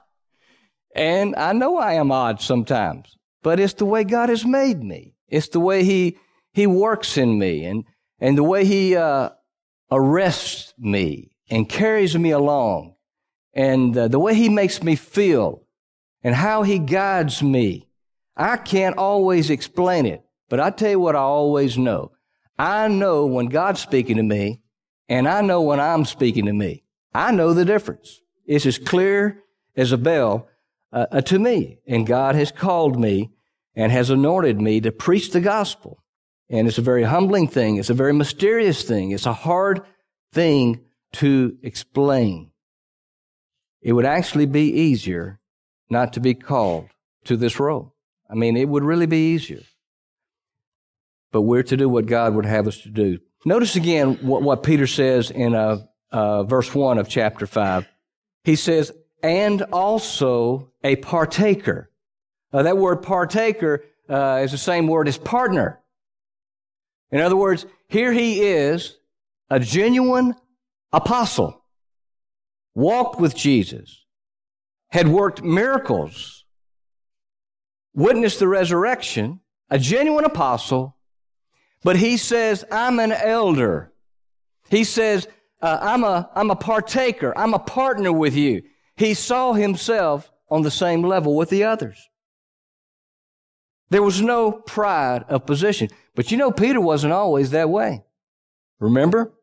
And 0.94 1.38
I 1.38 1.54
know 1.54 1.78
I 1.78 1.94
am 1.94 2.12
odd 2.12 2.42
sometimes, 2.42 3.16
but 3.42 3.62
it's 3.62 3.76
the 3.76 3.86
way 3.86 4.04
God 4.04 4.28
has 4.28 4.44
made 4.44 4.84
me. 4.84 5.16
It's 5.30 5.48
the 5.48 5.62
way 5.62 5.86
He, 5.86 6.18
He 6.52 6.68
works 6.68 7.18
in 7.18 7.40
me 7.40 7.64
and, 7.64 7.86
and 8.20 8.38
the 8.38 8.44
way 8.44 8.66
He, 8.66 8.98
uh, 8.98 9.30
arrests 9.90 10.74
me 10.78 11.32
and 11.50 11.70
carries 11.70 12.18
me 12.18 12.32
along 12.32 12.96
and 13.54 13.98
uh, 13.98 14.10
the 14.10 14.20
way 14.20 14.36
He 14.36 14.50
makes 14.50 14.84
me 14.84 14.98
feel 14.98 15.65
and 16.26 16.34
how 16.34 16.64
He 16.64 16.80
guides 16.80 17.44
me. 17.44 17.88
I 18.36 18.58
can't 18.58 18.98
always 18.98 19.52
explain 19.52 20.08
it, 20.08 20.24
but 20.50 20.60
I 20.60 20.72
tell 20.72 20.90
you 20.90 21.00
what 21.00 21.16
I 21.16 21.20
always 21.20 21.78
know. 21.78 22.14
I 22.58 22.88
know 22.88 23.28
when 23.28 23.46
God's 23.46 23.80
speaking 23.80 24.18
to 24.18 24.24
me 24.24 24.64
and 25.08 25.28
I 25.28 25.42
know 25.42 25.62
when 25.62 25.80
I'm 25.80 26.04
speaking 26.04 26.46
to 26.48 26.54
me. 26.54 26.84
I 27.14 27.32
know 27.32 27.54
the 27.54 27.64
difference. 27.64 28.22
It's 28.48 28.66
as 28.66 28.80
clear 28.80 29.44
as 29.78 29.92
a 29.92 30.00
bell 30.00 30.50
uh, 30.92 31.06
uh, 31.12 31.22
to 31.22 31.38
me. 31.38 31.78
And 31.86 32.08
God 32.08 32.34
has 32.34 32.52
called 32.52 33.00
me 33.00 33.30
and 33.76 33.92
has 33.92 34.10
anointed 34.10 34.60
me 34.60 34.82
to 34.82 34.92
preach 34.92 35.30
the 35.30 35.42
gospel. 35.42 36.04
And 36.50 36.68
it's 36.68 36.80
a 36.80 36.82
very 36.82 37.04
humbling 37.04 37.50
thing. 37.50 37.78
It's 37.78 37.92
a 37.92 37.94
very 37.94 38.14
mysterious 38.14 38.84
thing. 38.84 39.12
It's 39.12 39.28
a 39.28 39.34
hard 39.34 39.82
thing 40.34 40.82
to 41.14 41.56
explain. 41.62 42.50
It 43.84 43.94
would 43.94 44.06
actually 44.06 44.48
be 44.48 44.74
easier 44.74 45.40
not 45.90 46.14
to 46.14 46.20
be 46.20 46.34
called 46.34 46.90
to 47.26 47.38
this 47.38 47.60
role. 47.60 47.94
I 48.30 48.36
mean, 48.36 48.58
it 48.58 48.68
would 48.68 48.84
really 48.84 49.06
be 49.06 49.34
easier. 49.34 49.62
But 51.32 51.42
we're 51.42 51.64
to 51.64 51.78
do 51.78 51.90
what 51.90 52.06
God 52.06 52.34
would 52.36 52.46
have 52.46 52.68
us 52.68 52.80
to 52.80 52.90
do. 52.90 53.20
Notice 53.46 53.76
again 53.76 54.16
what, 54.22 54.42
what 54.42 54.64
Peter 54.64 54.88
says 54.88 55.30
in 55.30 55.54
uh, 55.54 55.86
uh, 56.12 56.44
verse 56.44 56.74
1 56.74 56.98
of 56.98 57.08
chapter 57.08 57.46
5. 57.46 57.88
He 58.44 58.56
says, 58.56 58.92
and 59.22 59.62
also 59.64 60.72
a 60.84 60.96
partaker. 60.98 61.92
Uh, 62.54 62.64
that 62.64 62.78
word 62.78 62.98
partaker 62.98 63.84
uh, 64.10 64.42
is 64.44 64.52
the 64.52 64.58
same 64.58 64.88
word 64.88 65.08
as 65.08 65.18
partner. 65.18 65.80
In 67.12 67.22
other 67.22 67.36
words, 67.36 67.66
here 67.88 68.12
he 68.12 68.42
is, 68.42 68.98
a 69.50 69.60
genuine 69.60 70.36
apostle, 70.92 71.62
walked 72.74 73.20
with 73.20 73.36
Jesus, 73.36 74.05
had 74.96 75.10
worked 75.10 75.44
miracles, 75.44 76.46
witnessed 77.94 78.40
the 78.40 78.48
resurrection, 78.48 79.42
a 79.70 79.78
genuine 79.78 80.24
apostle, 80.24 80.96
but 81.84 81.98
he 81.98 82.16
says, 82.16 82.64
I'm 82.72 83.00
an 83.00 83.12
elder. 83.12 83.92
He 84.70 84.86
says, 84.86 85.28
uh, 85.62 85.80
I'm, 85.82 86.06
a, 86.06 86.30
I'm 86.34 86.50
a 86.50 86.56
partaker. 86.56 87.38
I'm 87.38 87.54
a 87.54 87.60
partner 87.60 88.14
with 88.14 88.38
you. 88.38 88.62
He 88.96 89.16
saw 89.16 89.52
himself 89.52 90.32
on 90.50 90.62
the 90.62 90.72
same 90.72 91.04
level 91.04 91.36
with 91.36 91.50
the 91.50 91.66
others. 91.66 92.10
There 93.90 94.02
was 94.02 94.22
no 94.22 94.50
pride 94.54 95.26
of 95.28 95.46
position. 95.46 95.90
But 96.16 96.32
you 96.32 96.38
know, 96.38 96.54
Peter 96.54 96.80
wasn't 96.80 97.12
always 97.12 97.50
that 97.52 97.70
way. 97.70 98.06
Remember? 98.80 99.34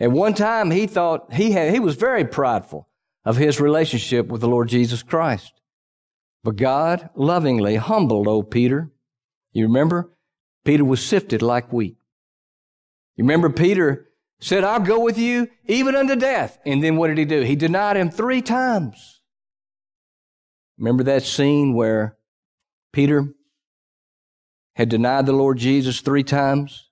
At 0.00 0.12
one 0.12 0.32
time, 0.32 0.70
he 0.70 0.86
thought 0.86 1.34
he 1.34 1.50
had, 1.50 1.74
he 1.74 1.78
was 1.78 1.96
very 1.96 2.24
prideful 2.24 2.88
of 3.24 3.36
his 3.36 3.60
relationship 3.60 4.28
with 4.28 4.40
the 4.40 4.48
Lord 4.48 4.68
Jesus 4.68 5.02
Christ. 5.02 5.52
But 6.44 6.56
God 6.56 7.10
lovingly 7.14 7.76
humbled 7.76 8.28
old 8.28 8.50
Peter. 8.50 8.90
You 9.52 9.66
remember? 9.66 10.10
Peter 10.64 10.84
was 10.84 11.04
sifted 11.04 11.42
like 11.42 11.72
wheat. 11.72 11.96
You 13.16 13.24
remember 13.24 13.50
Peter 13.50 14.08
said, 14.40 14.64
I'll 14.64 14.80
go 14.80 15.00
with 15.00 15.18
you 15.18 15.48
even 15.66 15.96
unto 15.96 16.14
death. 16.14 16.58
And 16.64 16.82
then 16.82 16.96
what 16.96 17.08
did 17.08 17.18
he 17.18 17.24
do? 17.24 17.42
He 17.42 17.56
denied 17.56 17.96
him 17.96 18.10
three 18.10 18.42
times. 18.42 19.20
Remember 20.78 21.02
that 21.04 21.24
scene 21.24 21.74
where 21.74 22.16
Peter 22.92 23.34
had 24.76 24.88
denied 24.88 25.26
the 25.26 25.32
Lord 25.32 25.58
Jesus 25.58 26.00
three 26.00 26.22
times? 26.22 26.90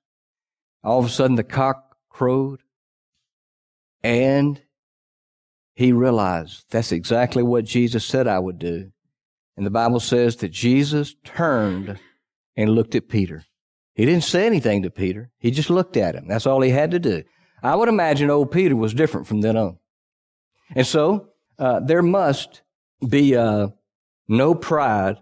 All 0.82 0.98
of 0.98 1.06
a 1.06 1.08
sudden 1.08 1.36
the 1.36 1.44
cock 1.44 1.96
crowed. 2.10 2.60
And 4.02 4.60
he 5.76 5.92
realized 5.92 6.64
that's 6.70 6.90
exactly 6.90 7.42
what 7.42 7.66
Jesus 7.66 8.04
said 8.04 8.26
I 8.26 8.38
would 8.38 8.58
do. 8.58 8.90
And 9.56 9.66
the 9.66 9.70
Bible 9.70 10.00
says 10.00 10.36
that 10.36 10.48
Jesus 10.48 11.14
turned 11.22 11.98
and 12.56 12.70
looked 12.70 12.94
at 12.94 13.08
Peter. 13.08 13.44
He 13.94 14.06
didn't 14.06 14.24
say 14.24 14.46
anything 14.46 14.82
to 14.82 14.90
Peter. 14.90 15.30
He 15.38 15.50
just 15.50 15.68
looked 15.68 15.98
at 15.98 16.14
him. 16.14 16.28
That's 16.28 16.46
all 16.46 16.62
he 16.62 16.70
had 16.70 16.90
to 16.92 16.98
do. 16.98 17.24
I 17.62 17.76
would 17.76 17.90
imagine 17.90 18.30
old 18.30 18.50
Peter 18.50 18.74
was 18.74 18.94
different 18.94 19.26
from 19.26 19.42
then 19.42 19.56
on. 19.56 19.78
And 20.74 20.86
so 20.86 21.28
uh, 21.58 21.80
there 21.80 22.02
must 22.02 22.62
be 23.06 23.36
uh, 23.36 23.68
no 24.28 24.54
pride 24.54 25.18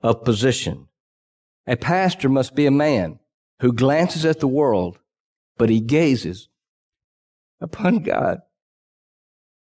of 0.00 0.24
position. 0.24 0.88
A 1.66 1.76
pastor 1.76 2.30
must 2.30 2.54
be 2.54 2.64
a 2.64 2.70
man 2.70 3.18
who 3.60 3.72
glances 3.72 4.24
at 4.24 4.40
the 4.40 4.48
world, 4.48 4.98
but 5.58 5.68
he 5.68 5.80
gazes 5.80 6.48
upon 7.60 7.98
God. 7.98 8.40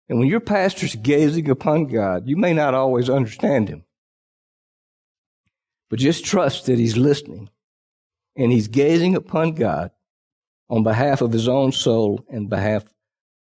And 0.08 0.18
when 0.18 0.28
your 0.28 0.40
pastor's 0.40 0.96
gazing 0.96 1.48
upon 1.48 1.86
God, 1.86 2.26
you 2.26 2.36
may 2.36 2.52
not 2.52 2.74
always 2.74 3.08
understand 3.08 3.68
him. 3.68 3.84
But 5.88 5.98
just 5.98 6.24
trust 6.24 6.66
that 6.66 6.78
he's 6.78 6.96
listening 6.96 7.50
and 8.36 8.52
he's 8.52 8.68
gazing 8.68 9.14
upon 9.14 9.54
God 9.54 9.90
on 10.68 10.82
behalf 10.82 11.20
of 11.20 11.32
his 11.32 11.48
own 11.48 11.72
soul 11.72 12.24
and 12.28 12.50
behalf 12.50 12.84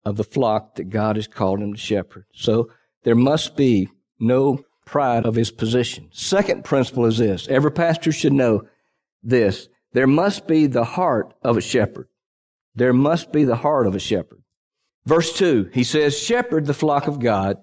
of 0.04 0.16
the 0.16 0.24
flock 0.24 0.76
that 0.76 0.90
God 0.90 1.16
has 1.16 1.26
called 1.26 1.61
him 1.61 1.72
to 1.72 1.78
shepherd. 1.78 2.26
So 2.32 2.70
there 3.02 3.14
must 3.14 3.56
be 3.56 3.88
no 4.20 4.64
pride 4.85 5.26
of 5.26 5.35
his 5.35 5.50
position. 5.50 6.09
Second 6.12 6.64
principle 6.64 7.06
is 7.06 7.18
this. 7.18 7.48
Every 7.48 7.72
pastor 7.72 8.12
should 8.12 8.32
know 8.32 8.62
this. 9.22 9.68
There 9.92 10.06
must 10.06 10.46
be 10.46 10.66
the 10.66 10.85
heart 10.85 11.35
of 11.42 11.56
a 11.56 11.61
shepherd. 11.61 12.09
There 12.74 12.92
must 12.92 13.32
be 13.32 13.44
the 13.44 13.56
heart 13.56 13.87
of 13.87 13.94
a 13.94 13.98
shepherd. 13.98 14.42
Verse 15.07 15.33
2, 15.33 15.71
he 15.73 15.85
says, 15.85 16.19
Shepherd 16.19 16.66
the 16.66 16.75
flock 16.75 17.07
of 17.07 17.21
God, 17.21 17.59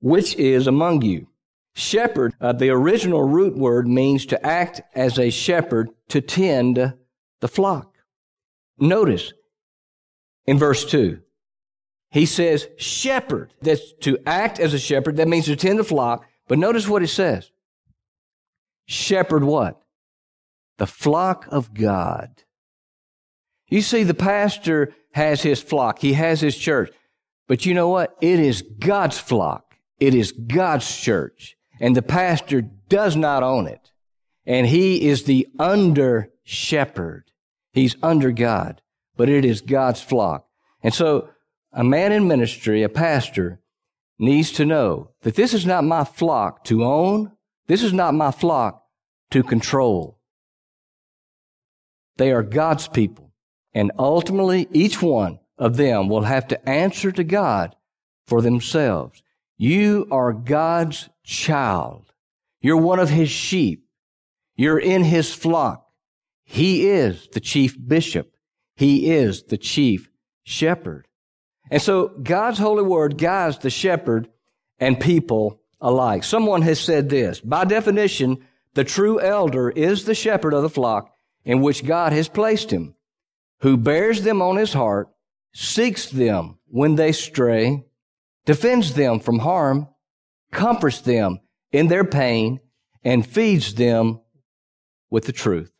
which 0.00 0.34
is 0.36 0.66
among 0.66 1.02
you. 1.02 1.28
Shepherd, 1.74 2.34
uh, 2.40 2.54
the 2.54 2.70
original 2.70 3.22
root 3.22 3.56
word 3.56 3.86
means 3.86 4.26
to 4.26 4.46
act 4.46 4.80
as 4.94 5.18
a 5.18 5.30
shepherd 5.30 5.90
to 6.08 6.20
tend 6.20 6.94
the 7.40 7.48
flock. 7.48 7.94
Notice 8.78 9.32
in 10.46 10.58
verse 10.58 10.84
2, 10.86 11.20
he 12.10 12.24
says, 12.24 12.68
shepherd. 12.78 13.52
That's 13.60 13.92
to 14.00 14.18
act 14.26 14.58
as 14.58 14.72
a 14.72 14.78
shepherd. 14.78 15.16
That 15.16 15.28
means 15.28 15.44
to 15.44 15.56
tend 15.56 15.78
the 15.78 15.84
flock. 15.84 16.26
But 16.48 16.58
notice 16.58 16.88
what 16.88 17.02
it 17.02 17.08
says. 17.08 17.50
Shepherd 18.86 19.44
what? 19.44 19.82
The 20.78 20.86
flock 20.86 21.46
of 21.50 21.74
God. 21.74 22.44
You 23.68 23.82
see, 23.82 24.02
the 24.02 24.14
pastor 24.14 24.94
has 25.12 25.42
his 25.42 25.60
flock. 25.60 25.98
He 25.98 26.14
has 26.14 26.40
his 26.40 26.56
church. 26.56 26.90
But 27.46 27.66
you 27.66 27.74
know 27.74 27.88
what? 27.88 28.16
It 28.20 28.38
is 28.38 28.62
God's 28.62 29.18
flock. 29.18 29.74
It 29.98 30.14
is 30.14 30.32
God's 30.32 30.96
church. 30.96 31.56
And 31.80 31.96
the 31.96 32.02
pastor 32.02 32.62
does 32.62 33.16
not 33.16 33.42
own 33.42 33.66
it. 33.66 33.90
And 34.46 34.66
he 34.66 35.08
is 35.08 35.24
the 35.24 35.46
under 35.58 36.30
shepherd. 36.44 37.24
He's 37.72 37.96
under 38.02 38.32
God, 38.32 38.80
but 39.16 39.28
it 39.28 39.44
is 39.44 39.60
God's 39.60 40.00
flock. 40.00 40.46
And 40.82 40.94
so 40.94 41.28
a 41.72 41.84
man 41.84 42.12
in 42.12 42.26
ministry, 42.26 42.82
a 42.82 42.88
pastor, 42.88 43.60
needs 44.18 44.50
to 44.52 44.64
know 44.64 45.10
that 45.22 45.34
this 45.34 45.54
is 45.54 45.66
not 45.66 45.84
my 45.84 46.04
flock 46.04 46.64
to 46.64 46.84
own. 46.84 47.32
This 47.66 47.82
is 47.82 47.92
not 47.92 48.14
my 48.14 48.30
flock 48.30 48.82
to 49.30 49.42
control. 49.42 50.18
They 52.16 52.32
are 52.32 52.42
God's 52.42 52.88
people. 52.88 53.27
And 53.74 53.92
ultimately, 53.98 54.68
each 54.72 55.02
one 55.02 55.40
of 55.58 55.76
them 55.76 56.08
will 56.08 56.22
have 56.22 56.48
to 56.48 56.68
answer 56.68 57.12
to 57.12 57.24
God 57.24 57.76
for 58.26 58.40
themselves. 58.40 59.22
You 59.56 60.06
are 60.10 60.32
God's 60.32 61.08
child. 61.24 62.12
You're 62.60 62.76
one 62.76 62.98
of 62.98 63.10
His 63.10 63.30
sheep. 63.30 63.84
You're 64.56 64.78
in 64.78 65.04
His 65.04 65.34
flock. 65.34 65.86
He 66.44 66.88
is 66.88 67.28
the 67.32 67.40
chief 67.40 67.76
bishop. 67.86 68.34
He 68.74 69.10
is 69.10 69.44
the 69.44 69.58
chief 69.58 70.10
shepherd. 70.44 71.06
And 71.70 71.82
so 71.82 72.08
God's 72.08 72.58
holy 72.58 72.82
word 72.82 73.18
guides 73.18 73.58
the 73.58 73.70
shepherd 73.70 74.28
and 74.78 74.98
people 74.98 75.60
alike. 75.80 76.24
Someone 76.24 76.62
has 76.62 76.80
said 76.80 77.08
this, 77.08 77.40
by 77.40 77.64
definition, 77.64 78.38
the 78.74 78.84
true 78.84 79.20
elder 79.20 79.68
is 79.70 80.04
the 80.04 80.14
shepherd 80.14 80.54
of 80.54 80.62
the 80.62 80.70
flock 80.70 81.14
in 81.44 81.60
which 81.60 81.84
God 81.84 82.12
has 82.12 82.28
placed 82.28 82.70
him, 82.70 82.94
who 83.60 83.76
bears 83.76 84.22
them 84.22 84.40
on 84.40 84.56
his 84.56 84.72
heart, 84.72 85.08
seeks 85.52 86.06
them 86.06 86.58
when 86.66 86.94
they 86.94 87.12
stray, 87.12 87.84
defends 88.44 88.94
them 88.94 89.20
from 89.20 89.40
harm, 89.40 89.88
comforts 90.52 91.00
them 91.00 91.40
in 91.72 91.88
their 91.88 92.04
pain, 92.04 92.60
and 93.04 93.26
feeds 93.26 93.74
them 93.74 94.20
with 95.10 95.24
the 95.24 95.32
truth. 95.32 95.72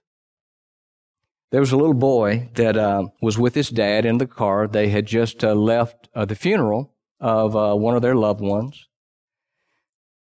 There 1.51 1.61
was 1.61 1.73
a 1.73 1.77
little 1.77 1.95
boy 1.95 2.51
that 2.55 2.77
uh, 2.77 3.09
was 3.23 3.39
with 3.39 3.55
his 3.55 3.71
dad 3.71 4.05
in 4.05 4.19
the 4.19 4.27
car. 4.27 4.67
They 4.67 4.89
had 4.89 5.07
just 5.07 5.43
uh, 5.43 5.55
left 5.55 6.09
uh, 6.15 6.25
the 6.25 6.35
funeral 6.35 6.95
of 7.21 7.57
uh, 7.57 7.75
one 7.75 7.97
of 7.97 8.03
their 8.03 8.15
loved 8.15 8.41
ones. 8.41 8.88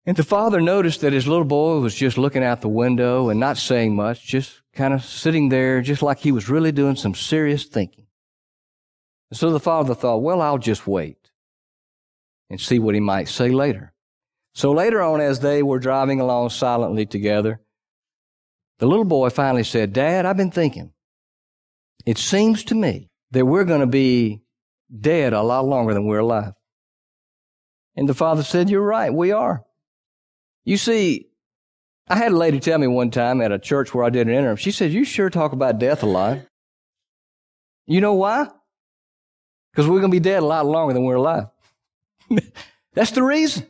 And 0.07 0.17
the 0.17 0.23
father 0.23 0.61
noticed 0.61 1.01
that 1.01 1.13
his 1.13 1.27
little 1.27 1.45
boy 1.45 1.81
was 1.81 1.95
just 1.95 2.17
looking 2.17 2.45
out 2.45 2.61
the 2.61 2.69
window 2.69 3.29
and 3.29 3.41
not 3.41 3.59
saying 3.59 3.97
much, 3.97 4.25
just 4.25 4.63
kind 4.73 4.95
of 4.95 5.05
sitting 5.05 5.49
there, 5.49 5.83
just 5.83 6.01
like 6.01 6.21
he 6.21 6.31
was 6.31 6.49
really 6.49 6.71
doing 6.71 6.95
some 6.95 7.15
serious 7.15 7.65
thinking. 7.65 8.07
And 9.31 9.39
so 9.39 9.51
the 9.51 9.59
father 9.59 9.95
thought, 9.95 10.23
well, 10.23 10.41
I'll 10.41 10.59
just 10.59 10.87
wait 10.87 11.31
and 12.49 12.61
see 12.61 12.79
what 12.79 12.95
he 12.95 13.01
might 13.01 13.29
say 13.29 13.51
later. 13.51 13.93
So 14.55 14.71
later 14.71 15.03
on, 15.03 15.21
as 15.21 15.41
they 15.41 15.63
were 15.63 15.81
driving 15.81 16.21
along 16.21 16.51
silently 16.51 17.05
together, 17.05 17.61
the 18.79 18.87
little 18.87 19.05
boy 19.05 19.31
finally 19.31 19.65
said, 19.65 19.93
Dad, 19.93 20.25
I've 20.25 20.37
been 20.37 20.53
thinking. 20.53 20.93
It 22.07 22.19
seems 22.19 22.63
to 22.65 22.77
me 22.77 23.11
that 23.33 23.45
we're 23.45 23.65
going 23.65 23.81
to 23.81 23.87
be 23.87 24.43
dead 25.01 25.33
a 25.33 25.43
lot 25.43 25.65
longer 25.65 25.93
than 25.93 26.07
we're 26.07 26.21
alive. 26.21 26.53
And 27.97 28.09
the 28.09 28.15
father 28.15 28.45
said, 28.45 28.71
You're 28.71 28.83
right, 28.83 29.13
we 29.13 29.33
are. 29.33 29.65
You 30.67 30.77
see, 30.77 31.29
I 32.09 32.17
had 32.17 32.33
a 32.33 32.37
lady 32.37 32.59
tell 32.59 32.79
me 32.79 32.89
one 32.89 33.11
time 33.11 33.41
at 33.41 33.53
a 33.53 33.59
church 33.59 33.95
where 33.95 34.05
I 34.05 34.11
did 34.11 34.27
an 34.27 34.35
interim, 34.35 34.57
she 34.57 34.73
said, 34.73 34.93
You 34.93 35.05
sure 35.05 35.31
talk 35.31 35.53
about 35.53 35.79
death 35.79 36.03
a 36.03 36.07
lot. 36.07 36.41
You 37.87 38.01
know 38.01 38.15
why? 38.15 38.49
Because 39.73 39.89
we're 39.89 40.01
going 40.01 40.11
to 40.11 40.17
be 40.17 40.21
dead 40.21 40.43
a 40.43 40.47
lot 40.47 40.67
longer 40.67 40.93
than 40.93 41.05
we're 41.05 41.15
alive. 41.15 41.47
That's 42.95 43.13
the 43.13 43.23
reason. 43.23 43.67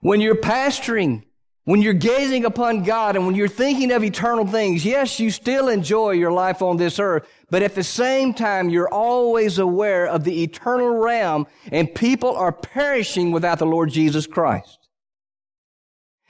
When 0.00 0.22
you're 0.22 0.36
pastoring, 0.36 1.24
when 1.64 1.82
you're 1.82 1.92
gazing 1.92 2.46
upon 2.46 2.82
God 2.82 3.14
and 3.14 3.26
when 3.26 3.34
you're 3.34 3.46
thinking 3.46 3.92
of 3.92 4.02
eternal 4.02 4.46
things, 4.46 4.86
yes, 4.86 5.20
you 5.20 5.30
still 5.30 5.68
enjoy 5.68 6.12
your 6.12 6.32
life 6.32 6.62
on 6.62 6.78
this 6.78 6.98
earth, 6.98 7.28
but 7.50 7.62
at 7.62 7.74
the 7.74 7.84
same 7.84 8.32
time, 8.32 8.70
you're 8.70 8.88
always 8.88 9.58
aware 9.58 10.06
of 10.06 10.24
the 10.24 10.42
eternal 10.42 10.96
realm 10.96 11.46
and 11.70 11.94
people 11.94 12.34
are 12.34 12.52
perishing 12.52 13.32
without 13.32 13.58
the 13.58 13.66
Lord 13.66 13.90
Jesus 13.90 14.26
Christ. 14.26 14.81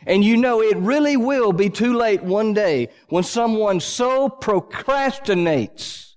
And 0.06 0.24
you 0.24 0.36
know 0.36 0.60
it 0.60 0.76
really 0.76 1.16
will 1.16 1.52
be 1.52 1.70
too 1.70 1.94
late 1.94 2.22
one 2.22 2.54
day 2.54 2.88
when 3.08 3.22
someone 3.22 3.80
so 3.80 4.28
procrastinates 4.28 6.14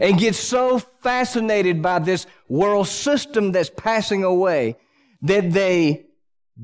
and 0.00 0.18
gets 0.18 0.38
so 0.38 0.78
fascinated 0.78 1.82
by 1.82 1.98
this 2.00 2.26
world 2.48 2.88
system 2.88 3.52
that's 3.52 3.70
passing 3.70 4.24
away 4.24 4.76
that 5.22 5.52
they 5.52 6.06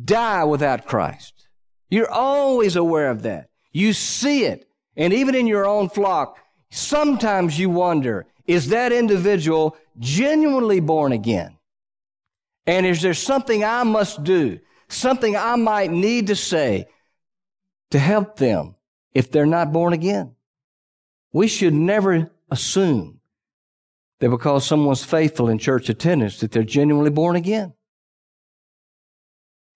die 0.05 0.45
without 0.45 0.87
Christ. 0.87 1.49
You're 1.91 2.11
always 2.11 2.77
aware 2.77 3.11
of 3.11 3.23
that. 3.23 3.49
You 3.73 3.93
see 3.93 4.45
it. 4.45 4.69
And 4.97 5.13
even 5.13 5.35
in 5.35 5.47
your 5.47 5.67
own 5.67 5.89
flock, 5.89 6.39
sometimes 6.71 7.59
you 7.59 7.71
wonder, 7.71 8.27
is 8.47 8.69
that 8.69 8.93
individual 8.93 9.77
genuinely 9.99 10.81
born 10.81 11.13
again? 11.13 11.59
And 12.67 12.87
is 12.87 13.03
there 13.03 13.15
something 13.15 13.65
I 13.65 13.83
must 13.83 14.23
do, 14.23 14.59
something 14.93 15.37
I 15.37 15.57
might 15.57 15.91
need 15.91 16.29
to 16.29 16.37
say 16.37 16.87
to 17.91 17.99
help 17.99 18.37
them 18.37 18.75
if 19.15 19.31
they're 19.31 19.47
not 19.47 19.73
born 19.73 19.93
again? 19.93 20.35
We 21.33 21.49
should 21.49 21.75
never 21.75 22.31
assume 22.51 23.21
that 24.21 24.31
because 24.31 24.67
someone's 24.67 25.05
faithful 25.05 25.49
in 25.49 25.59
church 25.59 25.89
attendance 25.89 26.41
that 26.41 26.53
they're 26.53 26.63
genuinely 26.63 27.11
born 27.11 27.37
again. 27.37 27.75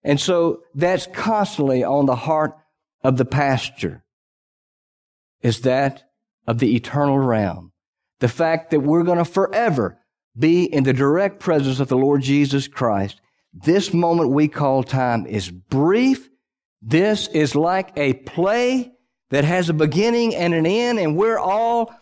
And 0.03 0.19
so 0.19 0.61
that's 0.73 1.07
constantly 1.07 1.83
on 1.83 2.05
the 2.05 2.15
heart 2.15 2.55
of 3.03 3.17
the 3.17 3.25
pastor 3.25 4.03
is 5.41 5.61
that 5.61 6.03
of 6.45 6.59
the 6.59 6.75
eternal 6.75 7.19
realm. 7.19 7.71
The 8.19 8.29
fact 8.29 8.71
that 8.71 8.79
we're 8.79 9.03
going 9.03 9.17
to 9.17 9.25
forever 9.25 9.99
be 10.37 10.63
in 10.63 10.83
the 10.83 10.93
direct 10.93 11.39
presence 11.39 11.79
of 11.79 11.87
the 11.87 11.97
Lord 11.97 12.21
Jesus 12.21 12.67
Christ. 12.67 13.19
This 13.63 13.93
moment 13.93 14.29
we 14.29 14.47
call 14.47 14.83
time 14.83 15.25
is 15.25 15.49
brief. 15.49 16.29
This 16.81 17.27
is 17.27 17.55
like 17.55 17.91
a 17.97 18.13
play 18.13 18.91
that 19.31 19.43
has 19.43 19.69
a 19.69 19.73
beginning 19.73 20.35
and 20.35 20.53
an 20.53 20.65
end, 20.65 20.99
and 20.99 21.17
we're 21.17 21.39
all 21.39 21.93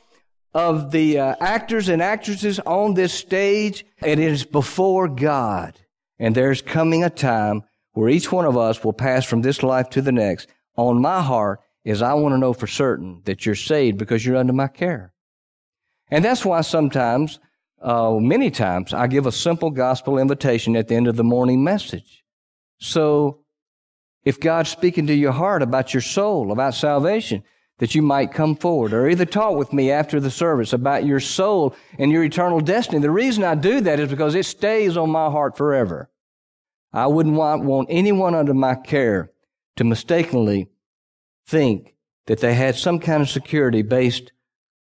of 0.54 0.92
the 0.92 1.20
uh, 1.20 1.36
actors 1.40 1.90
and 1.90 2.02
actresses 2.02 2.60
on 2.60 2.94
this 2.94 3.14
stage. 3.14 3.86
It 4.04 4.20
is 4.20 4.44
before 4.44 5.08
God. 5.08 5.80
And 6.20 6.36
there's 6.36 6.62
coming 6.62 7.04
a 7.04 7.10
time 7.10 7.64
where 7.94 8.10
each 8.10 8.32
one 8.32 8.46
of 8.46 8.58
us 8.58 8.84
will 8.84 8.94
pass 8.94 9.26
from 9.26 9.42
this 9.42 9.64
life 9.64 9.90
to 9.92 10.02
the 10.02 10.12
next, 10.12 10.50
on 10.76 11.02
my 11.02 11.22
heart 11.22 11.62
is 11.86 12.02
I 12.02 12.14
want 12.16 12.34
to 12.34 12.40
know 12.40 12.54
for 12.54 12.68
certain 12.68 13.22
that 13.26 13.46
you're 13.46 13.56
saved 13.56 13.98
because 13.98 14.26
you're 14.26 14.36
under 14.36 14.54
my 14.54 14.68
care. 14.68 15.14
And 16.10 16.24
that's 16.24 16.44
why 16.44 16.62
sometimes, 16.62 17.40
uh, 17.82 18.18
many 18.20 18.50
times, 18.50 18.94
I 18.94 19.08
give 19.08 19.26
a 19.26 19.32
simple 19.32 19.70
gospel 19.70 20.18
invitation 20.18 20.76
at 20.76 20.88
the 20.88 20.96
end 20.96 21.08
of 21.08 21.16
the 21.16 21.24
morning 21.24 21.64
message. 21.64 22.24
So, 22.80 23.42
if 24.24 24.40
God's 24.40 24.70
speaking 24.70 25.08
to 25.08 25.14
your 25.14 25.32
heart 25.32 25.62
about 25.62 25.94
your 25.94 26.02
soul, 26.02 26.52
about 26.52 26.74
salvation, 26.74 27.44
that 27.80 27.94
you 27.94 28.02
might 28.02 28.34
come 28.34 28.56
forward 28.56 28.94
or 28.94 29.10
either 29.10 29.26
talk 29.26 29.56
with 29.56 29.74
me 29.74 29.92
after 29.92 30.20
the 30.20 30.32
service 30.32 30.72
about 30.74 31.06
your 31.06 31.20
soul 31.20 31.76
and 32.00 32.12
your 32.12 32.24
eternal 32.24 32.62
destiny. 32.62 33.00
The 33.00 33.12
reason 33.12 33.44
I 33.44 33.56
do 33.56 33.82
that 33.82 34.00
is 34.00 34.10
because 34.10 34.34
it 34.34 34.46
stays 34.46 34.96
on 34.96 35.10
my 35.10 35.30
heart 35.30 35.58
forever. 35.58 36.10
I 36.94 37.08
wouldn't 37.08 37.36
want, 37.36 37.66
want 37.66 37.90
anyone 37.92 38.34
under 38.34 38.54
my 38.54 38.76
care 38.76 39.32
to 39.76 39.84
mistakenly 39.84 40.70
think 41.46 41.96
that 42.28 42.40
they 42.40 42.54
had 42.54 42.76
some 42.76 43.00
kind 43.00 43.22
of 43.22 43.30
security 43.30 43.82
based 43.82 44.32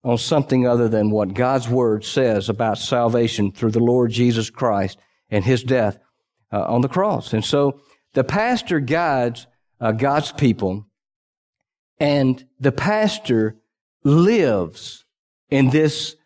on 0.04 0.18
something 0.18 0.66
other 0.66 0.88
than 0.88 1.10
what 1.10 1.34
God's 1.34 1.68
Word 1.68 2.04
says 2.04 2.48
about 2.48 2.78
salvation 2.78 3.52
through 3.52 3.72
the 3.72 3.80
Lord 3.80 4.10
Jesus 4.10 4.50
Christ 4.50 4.98
and 5.30 5.44
His 5.44 5.62
death 5.62 5.98
uh, 6.52 6.62
on 6.62 6.80
the 6.80 6.88
cross. 6.88 7.32
And 7.32 7.44
so 7.44 7.80
the 8.14 8.24
pastor 8.24 8.80
guides 8.80 9.46
uh, 9.80 9.92
God's 9.92 10.32
people, 10.32 10.86
and 12.00 12.44
the 12.58 12.72
pastor 12.72 13.56
lives 14.04 15.04
in 15.50 15.70
this 15.70 16.16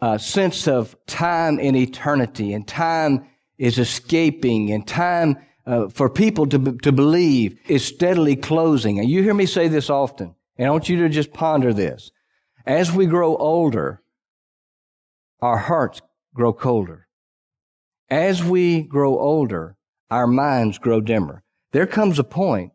uh, 0.00 0.18
sense 0.18 0.66
of 0.66 0.96
time 1.06 1.58
and 1.60 1.76
eternity 1.76 2.52
and 2.52 2.66
time 2.66 3.26
is 3.58 3.78
escaping 3.78 4.72
and 4.72 4.86
time 4.86 5.38
uh, 5.66 5.88
for 5.88 6.10
people 6.10 6.46
to, 6.46 6.76
to 6.78 6.90
believe 6.90 7.58
is 7.68 7.84
steadily 7.84 8.34
closing. 8.34 8.98
And 8.98 9.08
you 9.08 9.22
hear 9.22 9.34
me 9.34 9.46
say 9.46 9.68
this 9.68 9.88
often, 9.88 10.34
and 10.56 10.66
I 10.66 10.70
want 10.70 10.88
you 10.88 10.96
to 11.02 11.08
just 11.08 11.32
ponder 11.32 11.72
this. 11.72 12.10
As 12.66 12.92
we 12.92 13.06
grow 13.06 13.36
older, 13.36 14.02
our 15.40 15.58
hearts 15.58 16.00
grow 16.34 16.52
colder. 16.52 17.08
As 18.08 18.44
we 18.44 18.82
grow 18.82 19.18
older, 19.18 19.76
our 20.10 20.26
minds 20.26 20.78
grow 20.78 21.00
dimmer. 21.00 21.42
There 21.72 21.86
comes 21.86 22.18
a 22.18 22.24
point 22.24 22.72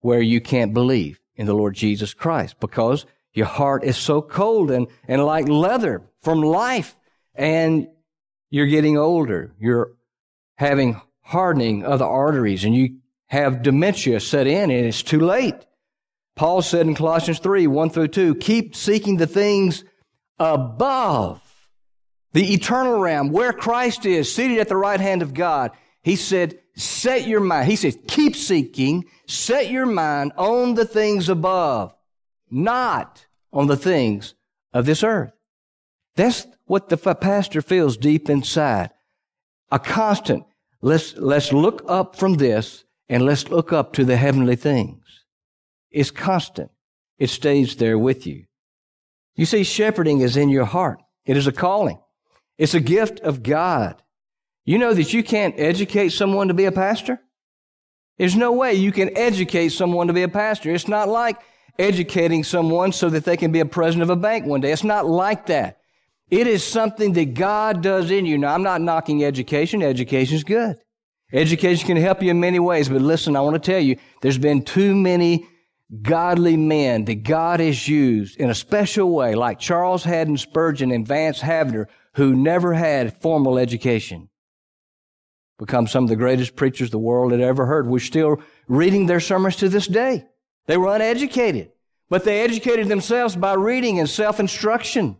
where 0.00 0.22
you 0.22 0.40
can't 0.40 0.74
believe 0.74 1.20
in 1.36 1.46
the 1.46 1.54
Lord 1.54 1.74
Jesus 1.74 2.14
Christ 2.14 2.58
because 2.60 3.06
your 3.32 3.46
heart 3.46 3.84
is 3.84 3.96
so 3.96 4.22
cold 4.22 4.70
and, 4.70 4.88
and 5.06 5.24
like 5.24 5.48
leather 5.48 6.02
from 6.22 6.42
life. 6.42 6.96
And 7.34 7.88
you're 8.50 8.66
getting 8.66 8.96
older. 8.96 9.54
You're 9.60 9.92
having 10.56 11.00
hardening 11.20 11.84
of 11.84 11.98
the 11.98 12.06
arteries 12.06 12.64
and 12.64 12.74
you 12.74 12.96
have 13.26 13.62
dementia 13.62 14.18
set 14.18 14.46
in 14.46 14.70
and 14.70 14.86
it's 14.86 15.02
too 15.02 15.20
late. 15.20 15.54
Paul 16.38 16.62
said 16.62 16.86
in 16.86 16.94
Colossians 16.94 17.40
3, 17.40 17.66
1 17.66 17.90
through 17.90 18.08
2, 18.08 18.36
keep 18.36 18.74
seeking 18.74 19.16
the 19.16 19.26
things 19.26 19.84
above 20.38 21.42
the 22.32 22.54
eternal 22.54 22.98
realm 22.98 23.30
where 23.30 23.52
Christ 23.52 24.06
is 24.06 24.32
seated 24.32 24.58
at 24.58 24.68
the 24.68 24.76
right 24.76 25.00
hand 25.00 25.20
of 25.20 25.34
God. 25.34 25.72
He 26.02 26.16
said, 26.16 26.60
set 26.76 27.26
your 27.26 27.40
mind. 27.40 27.68
He 27.68 27.76
said, 27.76 28.06
keep 28.06 28.36
seeking, 28.36 29.04
set 29.26 29.70
your 29.70 29.86
mind 29.86 30.32
on 30.38 30.74
the 30.74 30.86
things 30.86 31.28
above, 31.28 31.94
not 32.50 33.26
on 33.52 33.66
the 33.66 33.76
things 33.76 34.34
of 34.72 34.86
this 34.86 35.02
earth. 35.02 35.32
That's 36.14 36.46
what 36.66 36.88
the 36.88 36.96
pastor 36.96 37.60
feels 37.60 37.96
deep 37.96 38.30
inside. 38.30 38.90
A 39.70 39.78
constant 39.78 40.44
Let's, 40.80 41.16
let's 41.16 41.52
look 41.52 41.82
up 41.88 42.16
from 42.16 42.34
this 42.34 42.84
and 43.08 43.24
let's 43.24 43.48
look 43.48 43.72
up 43.72 43.92
to 43.94 44.04
the 44.04 44.16
heavenly 44.16 44.56
things. 44.56 45.17
It's 45.90 46.10
constant. 46.10 46.70
It 47.18 47.30
stays 47.30 47.76
there 47.76 47.98
with 47.98 48.26
you. 48.26 48.44
You 49.34 49.46
see, 49.46 49.64
shepherding 49.64 50.20
is 50.20 50.36
in 50.36 50.48
your 50.48 50.64
heart. 50.64 51.00
It 51.24 51.36
is 51.36 51.46
a 51.46 51.52
calling. 51.52 51.98
It's 52.58 52.74
a 52.74 52.80
gift 52.80 53.20
of 53.20 53.42
God. 53.42 54.02
You 54.64 54.78
know 54.78 54.92
that 54.92 55.12
you 55.12 55.22
can't 55.22 55.54
educate 55.58 56.10
someone 56.10 56.48
to 56.48 56.54
be 56.54 56.64
a 56.64 56.72
pastor? 56.72 57.20
There's 58.18 58.36
no 58.36 58.52
way 58.52 58.74
you 58.74 58.92
can 58.92 59.16
educate 59.16 59.70
someone 59.70 60.08
to 60.08 60.12
be 60.12 60.24
a 60.24 60.28
pastor. 60.28 60.74
It's 60.74 60.88
not 60.88 61.08
like 61.08 61.40
educating 61.78 62.42
someone 62.42 62.92
so 62.92 63.08
that 63.10 63.24
they 63.24 63.36
can 63.36 63.52
be 63.52 63.60
a 63.60 63.66
president 63.66 64.02
of 64.02 64.10
a 64.10 64.20
bank 64.20 64.44
one 64.44 64.60
day. 64.60 64.72
It's 64.72 64.84
not 64.84 65.06
like 65.06 65.46
that. 65.46 65.78
It 66.30 66.46
is 66.46 66.64
something 66.64 67.12
that 67.14 67.34
God 67.34 67.82
does 67.82 68.10
in 68.10 68.26
you. 68.26 68.36
Now, 68.36 68.52
I'm 68.52 68.62
not 68.62 68.82
knocking 68.82 69.24
education. 69.24 69.82
Education 69.82 70.36
is 70.36 70.44
good. 70.44 70.76
Education 71.32 71.86
can 71.86 71.96
help 71.96 72.22
you 72.22 72.30
in 72.30 72.40
many 72.40 72.58
ways, 72.58 72.88
but 72.88 73.02
listen, 73.02 73.36
I 73.36 73.40
want 73.40 73.54
to 73.54 73.72
tell 73.72 73.80
you, 73.80 73.96
there's 74.22 74.38
been 74.38 74.62
too 74.62 74.94
many 74.94 75.46
godly 76.02 76.56
men 76.56 77.06
that 77.06 77.22
God 77.22 77.60
has 77.60 77.88
used 77.88 78.38
in 78.38 78.50
a 78.50 78.54
special 78.54 79.10
way, 79.10 79.34
like 79.34 79.58
Charles 79.58 80.04
Haddon 80.04 80.36
Spurgeon 80.36 80.90
and 80.90 81.06
Vance 81.06 81.40
Havner, 81.40 81.86
who 82.14 82.34
never 82.34 82.74
had 82.74 83.20
formal 83.22 83.58
education, 83.58 84.28
become 85.58 85.86
some 85.86 86.04
of 86.04 86.10
the 86.10 86.16
greatest 86.16 86.56
preachers 86.56 86.90
the 86.90 86.98
world 86.98 87.32
had 87.32 87.40
ever 87.40 87.64
heard. 87.64 87.86
We're 87.86 88.00
still 88.00 88.42
reading 88.66 89.06
their 89.06 89.20
sermons 89.20 89.56
to 89.56 89.68
this 89.68 89.86
day. 89.86 90.26
They 90.66 90.76
were 90.76 90.94
uneducated, 90.94 91.72
but 92.10 92.24
they 92.24 92.42
educated 92.42 92.88
themselves 92.88 93.34
by 93.34 93.54
reading 93.54 93.98
and 93.98 94.08
self-instruction. 94.08 95.16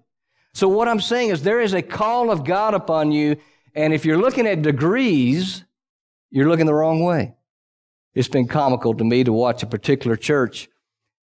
So 0.53 0.69
what 0.69 0.89
I'm 0.89 1.01
saying 1.01 1.31
is 1.31 1.43
there 1.43 1.61
is 1.61 1.73
a 1.73 1.83
call 1.83 2.31
of 2.31 2.45
God 2.45 2.75
upon 2.75 3.11
you, 3.11 3.37
and 3.75 3.95
if 3.95 4.05
you're 4.05 4.19
looking 4.19 4.47
at 4.47 4.61
degrees, 4.61 5.65
you're 6.31 6.49
looking 6.49 6.67
the 6.67 6.75
wrong 6.75 7.03
way. 7.03 7.35
It's 8.15 8.29
been 8.29 8.49
comical 8.49 8.95
to 8.95 9.05
me 9.05 9.25
to 9.25 9.33
watch 9.33 9.63
a 9.63 9.67
particular 9.67 10.17
church 10.17 10.69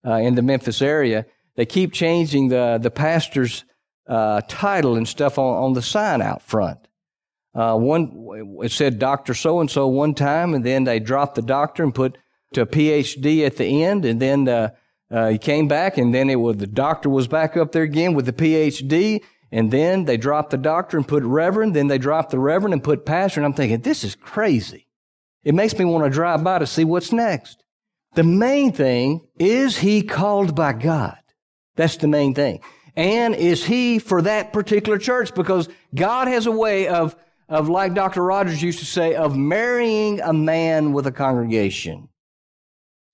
uh, 0.06 0.14
in 0.14 0.34
the 0.34 0.42
Memphis 0.42 0.80
area. 0.80 1.26
They 1.56 1.66
keep 1.66 1.92
changing 1.92 2.48
the, 2.48 2.78
the 2.80 2.90
pastor's 2.90 3.64
uh, 4.08 4.40
title 4.48 4.96
and 4.96 5.08
stuff 5.08 5.38
on, 5.38 5.64
on 5.64 5.72
the 5.72 5.82
sign 5.82 6.22
out 6.22 6.42
front. 6.42 6.78
Uh, 7.54 7.76
one 7.76 8.12
it 8.62 8.70
said 8.70 8.98
Doctor 8.98 9.32
So 9.32 9.60
and 9.60 9.70
So 9.70 9.88
one 9.88 10.14
time, 10.14 10.52
and 10.52 10.64
then 10.64 10.84
they 10.84 11.00
dropped 11.00 11.36
the 11.36 11.42
doctor 11.42 11.82
and 11.82 11.94
put 11.94 12.18
to 12.52 12.66
PhD 12.66 13.46
at 13.46 13.56
the 13.56 13.82
end, 13.82 14.04
and 14.04 14.20
then 14.20 14.46
uh, 14.46 14.70
uh, 15.10 15.28
he 15.28 15.38
came 15.38 15.66
back, 15.66 15.96
and 15.96 16.14
then 16.14 16.28
it 16.28 16.36
was 16.36 16.58
the 16.58 16.66
doctor 16.66 17.08
was 17.08 17.28
back 17.28 17.56
up 17.56 17.72
there 17.72 17.82
again 17.82 18.12
with 18.12 18.26
the 18.26 18.32
PhD, 18.32 19.22
and 19.50 19.70
then 19.70 20.04
they 20.04 20.16
dropped 20.16 20.50
the 20.50 20.58
doctor 20.58 20.98
and 20.98 21.08
put 21.08 21.22
Reverend, 21.22 21.74
then 21.74 21.86
they 21.86 21.98
dropped 21.98 22.30
the 22.30 22.38
Reverend 22.38 22.74
and 22.74 22.84
put 22.84 23.06
Pastor, 23.06 23.40
and 23.40 23.46
I'm 23.46 23.54
thinking 23.54 23.80
this 23.80 24.04
is 24.04 24.14
crazy. 24.14 24.85
It 25.46 25.54
makes 25.54 25.78
me 25.78 25.86
want 25.86 26.04
to 26.04 26.10
drive 26.10 26.44
by 26.44 26.58
to 26.58 26.66
see 26.66 26.84
what's 26.84 27.12
next. 27.12 27.62
The 28.16 28.24
main 28.24 28.72
thing 28.72 29.26
is 29.38 29.78
he 29.78 30.02
called 30.02 30.54
by 30.54 30.72
God. 30.74 31.18
That's 31.76 31.96
the 31.96 32.08
main 32.08 32.34
thing. 32.34 32.60
And 32.96 33.34
is 33.34 33.64
he 33.64 33.98
for 33.98 34.22
that 34.22 34.52
particular 34.52 34.98
church? 34.98 35.34
Because 35.34 35.68
God 35.94 36.26
has 36.28 36.46
a 36.46 36.52
way 36.52 36.88
of 36.88 37.16
of, 37.48 37.68
like 37.68 37.94
Dr. 37.94 38.24
Rogers 38.24 38.62
used 38.62 38.80
to 38.80 38.84
say, 38.84 39.14
of 39.14 39.36
marrying 39.36 40.20
a 40.20 40.32
man 40.32 40.92
with 40.92 41.06
a 41.06 41.12
congregation. 41.12 42.08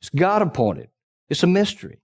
It's 0.00 0.08
God 0.08 0.42
appointed. 0.42 0.88
It's 1.28 1.42
a 1.42 1.46
mystery. 1.46 2.00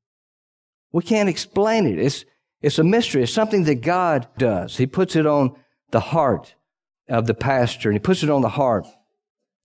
We 0.93 1.03
can't 1.03 1.29
explain 1.29 1.87
it. 1.87 1.99
It's, 1.99 2.25
it's 2.61 2.79
a 2.79 2.85
mystery. 2.85 3.23
It's 3.23 3.33
something 3.33 3.65
that 3.65 3.77
God 3.77 4.29
does. 4.37 4.77
He 4.77 4.87
puts 4.87 5.17
it 5.17 5.27
on 5.27 5.57
the 5.91 6.01
heart 6.01 6.55
of 7.09 7.27
the 7.27 7.35
pastor 7.35 7.89
and 7.89 7.97
he 7.97 8.01
puts 8.01 8.23
it 8.23 8.31
on 8.31 8.43
the 8.43 8.51
heart 8.51 8.87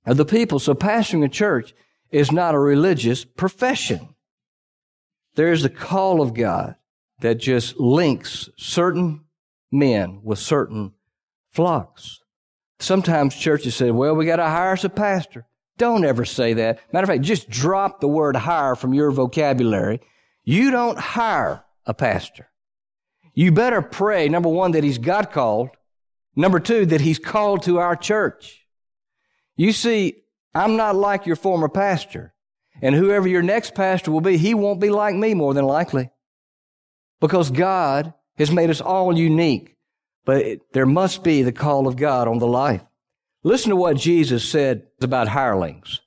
of 0.06 0.18
the 0.18 0.26
people. 0.26 0.60
So 0.60 0.74
pastoring 0.74 1.24
a 1.24 1.30
church 1.30 1.74
is 2.12 2.32
not 2.32 2.56
a 2.56 2.60
religious 2.60 3.26
profession. 3.26 4.16
There 5.36 5.52
is 5.52 5.63
the 5.63 5.70
call 5.70 6.22
of 6.22 6.34
God 6.34 6.76
that 7.22 7.36
just 7.36 7.80
links 7.80 8.50
certain 8.58 9.22
men 9.72 10.22
with 10.24 10.39
certain 10.39 10.94
flocks. 11.52 12.20
Sometimes 12.80 13.36
churches 13.36 13.76
say, 13.76 13.92
well, 13.92 14.16
we 14.16 14.26
got 14.26 14.36
to 14.36 14.44
hire 14.44 14.74
us 14.74 14.84
a 14.84 14.89
pastor. 14.89 15.48
Don't 15.78 16.06
ever 16.06 16.26
say 16.26 16.54
that. 16.54 16.80
Matter 16.92 17.04
of 17.04 17.10
fact, 17.10 17.24
just 17.24 17.50
drop 17.50 18.00
the 18.00 18.08
word 18.08 18.36
hire 18.36 18.76
from 18.76 18.94
your 18.94 19.10
vocabulary. 19.12 20.02
You 20.44 20.70
don't 20.70 21.00
hire 21.00 21.63
a 21.86 21.94
pastor. 21.94 22.50
You 23.34 23.52
better 23.52 23.82
pray, 23.82 24.30
number 24.30 24.50
one, 24.50 24.72
that 24.74 24.84
he's 24.84 25.00
God 25.00 25.32
called. 25.32 25.70
Number 26.36 26.60
two, 26.60 26.86
that 26.88 27.02
he's 27.02 27.20
called 27.20 27.63
to 27.63 27.80
our 27.80 27.96
church. 27.96 28.62
You 29.56 29.72
see, 29.72 30.24
I'm 30.54 30.76
not 30.76 30.96
like 30.96 31.26
your 31.26 31.36
former 31.36 31.70
pastor. 31.70 32.34
And 32.82 32.96
whoever 32.96 33.28
your 33.28 33.44
next 33.44 33.76
pastor 33.76 34.12
will 34.12 34.22
be, 34.22 34.38
he 34.38 34.54
won't 34.54 34.82
be 34.82 34.89
like 34.89 35.16
me 35.16 35.34
more 35.34 35.54
than 35.54 35.66
likely. 35.66 36.10
Because 37.22 37.52
God 37.52 38.13
has 38.38 38.52
made 38.52 38.70
us 38.70 38.82
all 38.82 39.18
unique 39.18 39.74
but 40.26 40.38
it, 40.38 40.74
there 40.74 40.86
must 40.86 41.24
be 41.24 41.42
the 41.42 41.52
call 41.52 41.88
of 41.88 41.98
God 41.98 42.28
on 42.28 42.39
the 42.39 42.48
life. 42.48 42.82
Listen 43.44 43.72
to 43.72 43.76
what 43.76 43.98
Jesus 43.98 44.48
said 44.48 44.84
about 45.02 45.28
hirelings. 45.28 46.00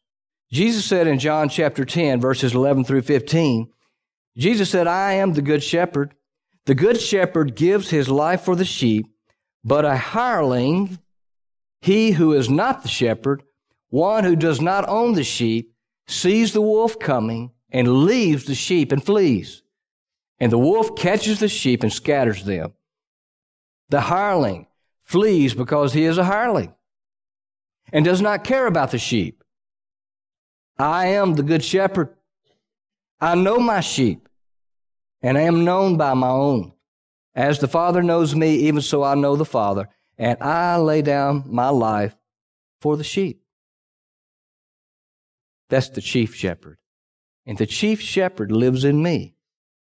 Jesus 0.51 0.85
said 0.85 1.07
in 1.07 1.19
John 1.19 1.49
chapter 1.49 1.85
10, 1.85 2.21
verses 2.21 2.55
11 2.55 2.85
through 2.85 3.03
15, 3.03 3.69
Jesus 4.37 4.71
said, 4.71 4.87
I 4.87 5.15
am 5.15 5.33
the 5.33 5.43
good 5.43 5.63
shepherd. 5.63 6.15
The 6.65 6.75
good 6.75 7.01
shepherd 7.01 7.57
gives 7.57 7.91
his 7.91 8.09
life 8.09 8.43
for 8.43 8.57
the 8.57 8.65
sheep, 8.65 9.07
but 9.65 9.85
a 9.85 9.97
hireling, 9.97 10.99
he 11.81 12.13
who 12.13 12.33
is 12.33 12.49
not 12.49 12.83
the 12.83 12.89
shepherd, 12.89 13.43
one 13.89 14.25
who 14.25 14.37
does 14.37 14.61
not 14.61 14.89
own 14.89 15.15
the 15.15 15.25
sheep, 15.25 15.73
sees 16.07 16.53
the 16.53 16.61
wolf 16.61 16.99
coming 16.99 17.53
and 17.71 18.05
leaves 18.05 18.45
the 18.45 18.55
sheep 18.55 18.93
and 18.93 19.05
flees. 19.05 19.63
And 20.39 20.53
the 20.53 20.59
wolf 20.59 20.97
catches 20.97 21.41
the 21.41 21.49
sheep 21.49 21.83
and 21.83 21.93
scatters 21.93 22.45
them. 22.45 22.73
The 23.89 24.01
hireling 24.01 24.67
flees 25.05 25.55
because 25.55 25.93
he 25.93 26.05
is 26.05 26.19
a 26.19 26.25
hireling 26.25 26.75
and 27.93 28.05
does 28.05 28.21
not 28.21 28.45
care 28.45 28.67
about 28.67 28.91
the 28.91 28.99
sheep. 28.99 29.43
I 30.79 31.07
am 31.07 31.35
the 31.35 31.43
good 31.43 31.65
shepherd. 31.65 32.15
I 33.21 33.35
know 33.35 33.59
my 33.59 33.81
sheep 33.81 34.29
and 35.23 35.39
I 35.39 35.43
am 35.43 35.65
known 35.65 35.97
by 35.97 36.15
my 36.15 36.29
own. 36.29 36.73
As 37.35 37.59
the 37.59 37.69
Father 37.69 38.03
knows 38.03 38.35
me, 38.35 38.55
even 38.57 38.81
so 38.81 39.03
I 39.03 39.15
know 39.15 39.37
the 39.37 39.45
Father, 39.45 39.89
and 40.19 40.43
I 40.43 40.77
lay 40.77 41.03
down 41.03 41.45
my 41.47 41.69
life 41.69 42.15
for 42.81 42.97
the 42.97 43.05
sheep. 43.05 43.43
That's 45.69 45.89
the 45.89 46.01
chief 46.01 46.35
shepherd. 46.35 46.79
And 47.45 47.59
the 47.59 47.67
chief 47.67 48.01
shepherd 48.01 48.51
lives 48.51 48.85
in 48.85 49.03
me, 49.03 49.37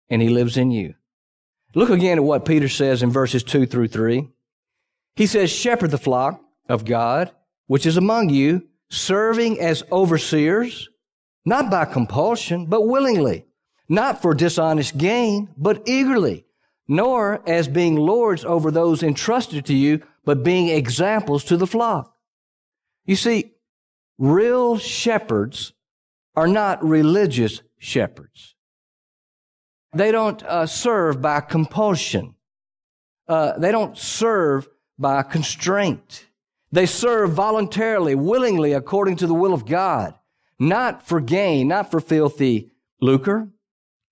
and 0.08 0.20
he 0.20 0.28
lives 0.28 0.56
in 0.56 0.70
you. 0.70 0.94
Look 1.74 1.90
again 1.90 2.18
at 2.18 2.24
what 2.24 2.44
Peter 2.44 2.68
says 2.68 3.02
in 3.02 3.10
verses 3.10 3.42
2 3.42 3.66
through 3.66 3.88
3. 3.88 4.28
He 5.16 5.26
says, 5.26 5.50
Shepherd 5.50 5.90
the 5.90 5.98
flock 5.98 6.40
of 6.68 6.84
God, 6.84 7.30
which 7.66 7.86
is 7.86 7.96
among 7.96 8.30
you, 8.30 8.66
serving 8.90 9.60
as 9.60 9.82
overseers, 9.92 10.88
not 11.44 11.70
by 11.70 11.84
compulsion, 11.84 12.66
but 12.66 12.86
willingly, 12.86 13.46
not 13.88 14.22
for 14.22 14.34
dishonest 14.34 14.96
gain, 14.96 15.48
but 15.56 15.82
eagerly, 15.86 16.46
nor 16.88 17.42
as 17.46 17.68
being 17.68 17.94
lords 17.94 18.44
over 18.44 18.70
those 18.70 19.02
entrusted 19.02 19.66
to 19.66 19.74
you, 19.74 20.02
but 20.24 20.42
being 20.42 20.68
examples 20.68 21.44
to 21.44 21.56
the 21.56 21.66
flock. 21.66 22.14
You 23.04 23.16
see, 23.16 23.52
real 24.18 24.78
shepherds 24.78 25.72
are 26.34 26.48
not 26.48 26.82
religious 26.84 27.62
shepherds. 27.78 28.54
They 29.94 30.12
don't 30.12 30.42
uh, 30.42 30.66
serve 30.66 31.20
by 31.20 31.40
compulsion. 31.40 32.34
Uh, 33.26 33.58
they 33.58 33.72
don't 33.72 33.96
serve 33.96 34.68
by 34.98 35.22
constraint. 35.22 36.26
They 36.70 36.86
serve 36.86 37.32
voluntarily, 37.32 38.14
willingly, 38.14 38.72
according 38.72 39.16
to 39.16 39.26
the 39.26 39.34
will 39.34 39.54
of 39.54 39.66
God, 39.66 40.14
not 40.58 41.06
for 41.06 41.20
gain, 41.20 41.68
not 41.68 41.90
for 41.90 42.00
filthy 42.00 42.70
lucre. 43.00 43.48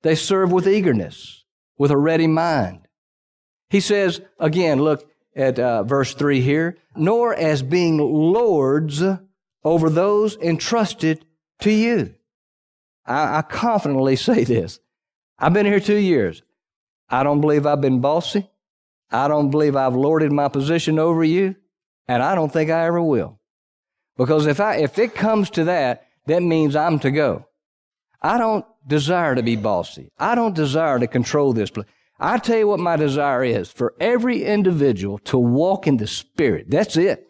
They 0.02 0.14
serve 0.14 0.52
with 0.52 0.68
eagerness, 0.68 1.44
with 1.78 1.90
a 1.90 1.96
ready 1.96 2.26
mind. 2.26 2.86
He 3.68 3.80
says, 3.80 4.20
again, 4.38 4.80
look 4.80 5.08
at 5.34 5.58
uh, 5.58 5.82
verse 5.82 6.14
3 6.14 6.40
here, 6.40 6.78
nor 6.94 7.34
as 7.34 7.62
being 7.62 7.98
lords 7.98 9.02
over 9.64 9.90
those 9.90 10.36
entrusted 10.36 11.24
to 11.60 11.70
you. 11.70 12.14
I, 13.04 13.38
I 13.38 13.42
confidently 13.42 14.16
say 14.16 14.44
this. 14.44 14.80
I've 15.38 15.52
been 15.52 15.66
here 15.66 15.80
two 15.80 15.96
years. 15.96 16.42
I 17.08 17.22
don't 17.22 17.40
believe 17.40 17.66
I've 17.66 17.80
been 17.80 18.00
bossy. 18.00 18.48
I 19.10 19.28
don't 19.28 19.50
believe 19.50 19.76
I've 19.76 19.94
lorded 19.94 20.32
my 20.32 20.48
position 20.48 20.98
over 20.98 21.22
you, 21.22 21.54
and 22.08 22.22
I 22.22 22.34
don't 22.34 22.52
think 22.52 22.70
I 22.70 22.86
ever 22.86 23.00
will. 23.00 23.38
Because 24.16 24.46
if 24.46 24.60
I 24.60 24.76
if 24.76 24.98
it 24.98 25.14
comes 25.14 25.50
to 25.50 25.64
that, 25.64 26.06
that 26.26 26.42
means 26.42 26.74
I'm 26.74 26.98
to 27.00 27.10
go. 27.10 27.46
I 28.20 28.38
don't 28.38 28.64
desire 28.87 29.35
to 29.35 29.42
be 29.42 29.57
bossy. 29.57 30.11
I 30.18 30.35
don't 30.35 30.55
desire 30.55 30.99
to 30.99 31.07
control 31.07 31.53
this 31.53 31.70
place. 31.70 31.87
I 32.18 32.38
tell 32.38 32.59
you 32.59 32.68
what 32.68 32.81
my 32.81 32.96
desire 32.96 33.44
is 33.44 33.70
for 33.70 33.94
every 34.01 34.44
individual 34.44 35.18
to 35.20 35.38
walk 35.38 35.87
in 35.87 35.99
the 35.99 36.07
Spirit. 36.07 36.70
That's 36.70 36.96
it. 36.96 37.29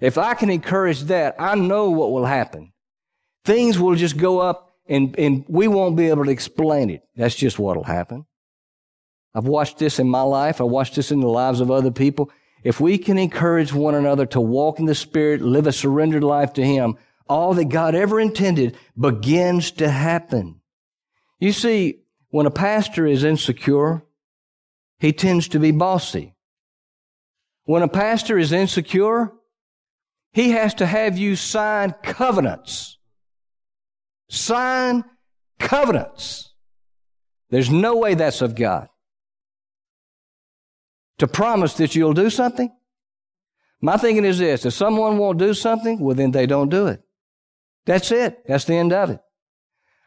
If 0.00 0.18
I 0.18 0.34
can 0.34 0.50
encourage 0.50 1.02
that, 1.04 1.36
I 1.38 1.54
know 1.54 1.90
what 1.90 2.12
will 2.12 2.24
happen. 2.24 2.72
Things 3.44 3.78
will 3.78 3.94
just 3.94 4.16
go 4.16 4.40
up 4.40 4.72
and, 4.88 5.18
and 5.18 5.44
we 5.48 5.68
won't 5.68 5.96
be 5.96 6.08
able 6.08 6.24
to 6.24 6.30
explain 6.30 6.90
it. 6.90 7.02
That's 7.16 7.34
just 7.34 7.58
what'll 7.58 7.84
happen. 7.84 8.26
I've 9.34 9.46
watched 9.46 9.78
this 9.78 9.98
in 9.98 10.08
my 10.08 10.22
life. 10.22 10.60
I 10.60 10.64
watched 10.64 10.94
this 10.94 11.10
in 11.10 11.20
the 11.20 11.28
lives 11.28 11.60
of 11.60 11.70
other 11.70 11.90
people. 11.90 12.30
If 12.64 12.80
we 12.80 12.98
can 12.98 13.18
encourage 13.18 13.72
one 13.72 13.94
another 13.94 14.26
to 14.26 14.40
walk 14.40 14.78
in 14.78 14.86
the 14.86 14.94
Spirit, 14.94 15.42
live 15.42 15.66
a 15.66 15.72
surrendered 15.72 16.24
life 16.24 16.54
to 16.54 16.64
Him, 16.64 16.96
all 17.28 17.54
that 17.54 17.66
God 17.66 17.94
ever 17.94 18.18
intended 18.18 18.76
begins 18.98 19.70
to 19.72 19.90
happen. 19.90 20.55
You 21.38 21.52
see, 21.52 22.00
when 22.30 22.46
a 22.46 22.50
pastor 22.50 23.06
is 23.06 23.24
insecure, 23.24 24.02
he 24.98 25.12
tends 25.12 25.48
to 25.48 25.58
be 25.58 25.70
bossy. 25.70 26.34
When 27.64 27.82
a 27.82 27.88
pastor 27.88 28.38
is 28.38 28.52
insecure, 28.52 29.32
he 30.32 30.50
has 30.50 30.74
to 30.74 30.86
have 30.86 31.18
you 31.18 31.36
sign 31.36 31.94
covenants 32.02 32.96
Sign 34.28 35.04
covenants. 35.58 36.52
There's 37.50 37.70
no 37.70 37.96
way 37.96 38.14
that's 38.14 38.42
of 38.42 38.54
God. 38.54 38.88
To 41.18 41.26
promise 41.26 41.74
that 41.74 41.94
you'll 41.94 42.12
do 42.12 42.28
something? 42.28 42.70
My 43.80 43.96
thinking 43.96 44.24
is 44.24 44.38
this 44.38 44.66
if 44.66 44.74
someone 44.74 45.18
won't 45.18 45.38
do 45.38 45.54
something, 45.54 46.00
well, 46.00 46.14
then 46.14 46.32
they 46.32 46.46
don't 46.46 46.68
do 46.68 46.86
it. 46.88 47.02
That's 47.84 48.10
it. 48.10 48.46
That's 48.46 48.64
the 48.64 48.74
end 48.74 48.92
of 48.92 49.10
it. 49.10 49.20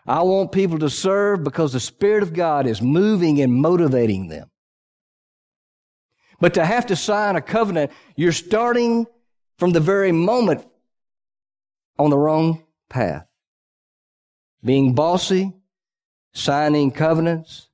I 0.10 0.24
want 0.24 0.52
people 0.52 0.80
to 0.80 0.90
serve 0.90 1.44
because 1.44 1.74
the 1.74 1.80
Spirit 1.80 2.24
of 2.24 2.34
God 2.34 2.66
is 2.66 2.82
moving 2.82 3.40
and 3.42 3.54
motivating 3.54 4.28
them. 4.28 4.50
But 6.40 6.56
to 6.56 6.66
have 6.66 6.88
to 6.88 6.96
sign 6.96 7.36
a 7.36 7.42
covenant, 7.42 7.92
you're 8.16 8.32
starting 8.32 9.06
from 9.60 9.72
the 9.72 9.80
very 9.80 10.12
moment 10.12 10.66
on 12.00 12.10
the 12.10 12.18
wrong 12.18 12.64
path. 12.90 13.28
Being 14.64 14.96
bossy, 14.96 15.54
signing 16.34 16.90
covenants. 16.90 17.68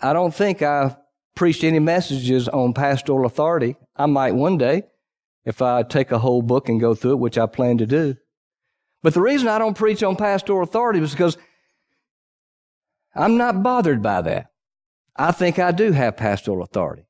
I 0.00 0.14
don't 0.14 0.34
think 0.34 0.62
I've 0.62 0.96
preached 1.34 1.62
any 1.62 1.78
messages 1.78 2.48
on 2.48 2.72
pastoral 2.72 3.26
authority. 3.26 3.76
I 3.96 4.06
might 4.06 4.34
one 4.34 4.56
day 4.56 4.84
if 5.44 5.60
I 5.60 5.82
take 5.82 6.10
a 6.10 6.18
whole 6.18 6.40
book 6.40 6.70
and 6.70 6.80
go 6.80 6.94
through 6.94 7.12
it, 7.12 7.18
which 7.18 7.36
I 7.36 7.44
plan 7.44 7.76
to 7.78 7.86
do. 7.86 8.16
But 9.02 9.12
the 9.12 9.20
reason 9.20 9.48
I 9.48 9.58
don't 9.58 9.76
preach 9.76 10.02
on 10.02 10.16
pastoral 10.16 10.62
authority 10.62 11.00
is 11.00 11.10
because 11.10 11.36
I'm 13.14 13.36
not 13.36 13.62
bothered 13.62 14.02
by 14.02 14.22
that. 14.22 14.52
I 15.16 15.32
think 15.32 15.58
I 15.58 15.72
do 15.72 15.92
have 15.92 16.16
pastoral 16.16 16.62
authority. 16.62 17.06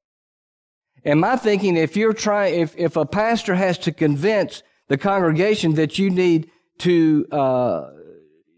And 1.04 1.20
my 1.20 1.36
thinking, 1.36 1.76
if 1.76 1.96
you're 1.96 2.12
trying, 2.12 2.60
if, 2.60 2.76
if 2.76 2.96
a 2.96 3.06
pastor 3.06 3.54
has 3.54 3.78
to 3.78 3.92
convince 3.92 4.62
the 4.88 4.98
congregation 4.98 5.74
that 5.74 5.98
you 5.98 6.10
need 6.10 6.50
to 6.78 7.26
uh, 7.30 7.90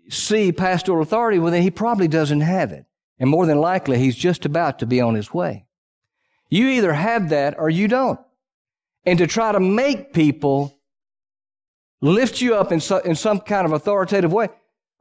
see 0.09 0.53
pastoral 0.53 1.03
authority, 1.03 1.39
well, 1.39 1.53
then 1.53 1.63
he 1.63 1.71
probably 1.71 2.09
doesn't 2.09 2.41
have 2.41 2.73
it. 2.73 2.87
And 3.19 3.31
more 3.31 3.47
than 3.47 3.59
likely, 3.59 3.99
he's 3.99 4.17
just 4.17 4.45
about 4.45 4.79
to 4.81 4.87
be 4.87 5.01
on 5.01 5.15
his 5.15 5.33
way. 5.33 5.67
You 6.51 6.69
either 6.69 6.93
have 6.93 7.31
that 7.31 7.59
or 7.59 7.71
you 7.71 7.89
don't. 7.89 8.21
And 9.07 9.19
to 9.19 9.27
try 9.27 9.53
to 9.53 9.61
make 9.61 10.13
people 10.13 10.79
lift 12.01 12.41
you 12.41 12.55
up 12.55 12.73
in, 12.73 12.81
so, 12.81 12.99
in 12.99 13.15
some 13.15 13.41
kind 13.41 13.67
of 13.67 13.73
authoritative 13.73 14.33
way, 14.33 14.49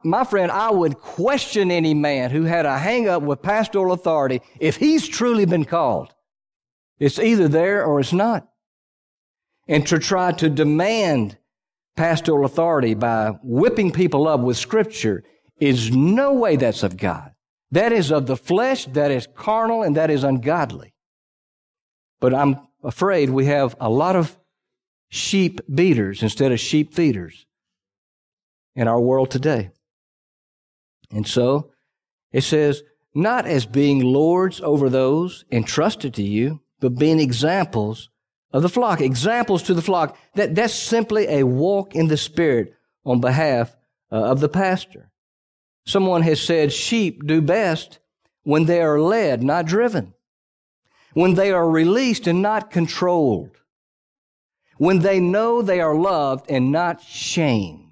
my 0.04 0.24
friend, 0.24 0.52
I 0.52 0.70
would 0.70 0.98
question 0.98 1.70
any 1.70 1.94
man 1.94 2.30
who 2.30 2.42
had 2.44 2.66
a 2.66 2.78
hang 2.78 3.08
up 3.08 3.22
with 3.22 3.42
pastoral 3.42 3.92
authority 3.92 4.42
if 4.60 4.76
he's 4.76 5.08
truly 5.08 5.46
been 5.46 5.64
called. 5.64 6.14
It's 6.98 7.18
either 7.18 7.48
there 7.48 7.84
or 7.84 8.00
it's 8.00 8.12
not. 8.12 8.46
And 9.66 9.86
to 9.86 9.98
try 9.98 10.32
to 10.32 10.50
demand 10.50 11.38
pastoral 11.96 12.44
authority 12.44 12.94
by 12.94 13.32
whipping 13.42 13.92
people 13.92 14.28
up 14.28 14.40
with 14.40 14.56
scripture 14.56 15.24
is 15.58 15.90
no 15.90 16.34
way 16.34 16.56
that's 16.56 16.82
of 16.82 16.96
God. 16.96 17.32
That 17.70 17.92
is 17.92 18.12
of 18.12 18.26
the 18.26 18.36
flesh, 18.36 18.84
that 18.86 19.10
is 19.10 19.26
carnal, 19.34 19.82
and 19.82 19.96
that 19.96 20.10
is 20.10 20.22
ungodly. 20.22 20.94
But 22.20 22.34
I'm 22.34 22.58
afraid 22.82 23.30
we 23.30 23.46
have 23.46 23.74
a 23.80 23.88
lot 23.88 24.16
of 24.16 24.38
sheep 25.08 25.60
beaters 25.72 26.22
instead 26.22 26.52
of 26.52 26.60
sheep 26.60 26.92
feeders 26.92 27.46
in 28.74 28.86
our 28.86 29.00
world 29.00 29.30
today. 29.30 29.70
And 31.10 31.26
so 31.26 31.70
it 32.32 32.42
says, 32.42 32.82
not 33.14 33.46
as 33.46 33.64
being 33.64 34.00
lords 34.00 34.60
over 34.60 34.88
those 34.88 35.44
entrusted 35.52 36.14
to 36.14 36.22
you, 36.22 36.60
but 36.80 36.98
being 36.98 37.20
examples 37.20 38.10
of 38.52 38.62
the 38.62 38.68
flock, 38.68 39.00
examples 39.00 39.62
to 39.64 39.74
the 39.74 39.82
flock. 39.82 40.16
That, 40.34 40.54
that's 40.54 40.74
simply 40.74 41.26
a 41.28 41.44
walk 41.44 41.94
in 41.94 42.08
the 42.08 42.16
Spirit 42.16 42.74
on 43.04 43.20
behalf 43.20 43.76
uh, 44.10 44.16
of 44.16 44.40
the 44.40 44.48
pastor. 44.48 45.10
Someone 45.86 46.22
has 46.22 46.40
said 46.40 46.72
sheep 46.72 47.26
do 47.26 47.40
best 47.40 47.98
when 48.42 48.64
they 48.64 48.80
are 48.80 49.00
led, 49.00 49.42
not 49.42 49.66
driven. 49.66 50.14
When 51.12 51.34
they 51.34 51.52
are 51.52 51.68
released 51.68 52.26
and 52.26 52.42
not 52.42 52.70
controlled. 52.70 53.56
When 54.78 55.00
they 55.00 55.20
know 55.20 55.62
they 55.62 55.80
are 55.80 55.94
loved 55.94 56.50
and 56.50 56.72
not 56.72 57.00
shamed. 57.02 57.83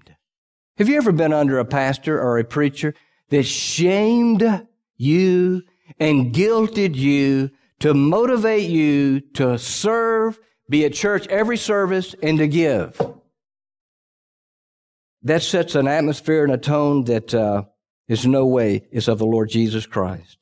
Have 0.83 0.89
you 0.89 0.97
ever 0.97 1.13
been 1.13 1.33
under 1.33 1.61
a 1.61 1.65
pastor 1.65 2.21
or 2.21 2.39
a 2.39 2.45
preacher 2.45 2.93
that 3.29 3.45
shamed 3.45 4.67
you 4.97 5.63
and 6.01 6.35
guilted 6.35 6.97
you 6.97 7.53
to 7.79 7.95
motivate 7.95 8.69
you 8.69 9.21
to 9.35 9.59
serve, 9.59 10.41
be 10.69 10.85
at 10.85 10.93
church 10.93 11.29
every 11.29 11.57
service, 11.57 12.17
and 12.21 12.39
to 12.39 12.49
give. 12.49 13.01
That 15.23 15.45
sets 15.45 15.77
an 15.77 15.87
atmosphere 15.87 16.43
and 16.43 16.53
a 16.53 16.59
tone 16.59 17.05
that 17.05 17.33
uh, 17.33 17.63
is 18.09 18.27
no 18.27 18.45
way 18.47 18.89
is 18.91 19.07
of 19.07 19.21
the 19.21 19.25
Lord 19.25 19.51
Jesus 19.51 19.87
Christ. 19.87 20.37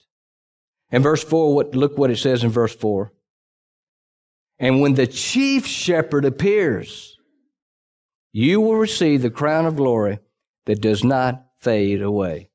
In 0.91 1.03
verse 1.03 1.23
4, 1.23 1.55
what, 1.55 1.75
look 1.75 1.99
what 1.99 2.11
it 2.11 2.17
says 2.17 2.45
in 2.45 2.49
verse 2.49 2.75
4. 2.75 3.13
And 4.59 4.81
when 4.81 4.95
the 4.95 5.07
chief 5.07 5.67
shepherd 5.67 6.25
appears, 6.25 7.19
you 8.33 8.63
will 8.63 8.77
receive 8.77 9.21
the 9.21 9.29
crown 9.29 9.67
of 9.67 9.77
glory 9.77 10.19
that 10.71 10.81
does 10.81 11.03
not 11.03 11.47
fade 11.59 12.01
away. 12.01 12.49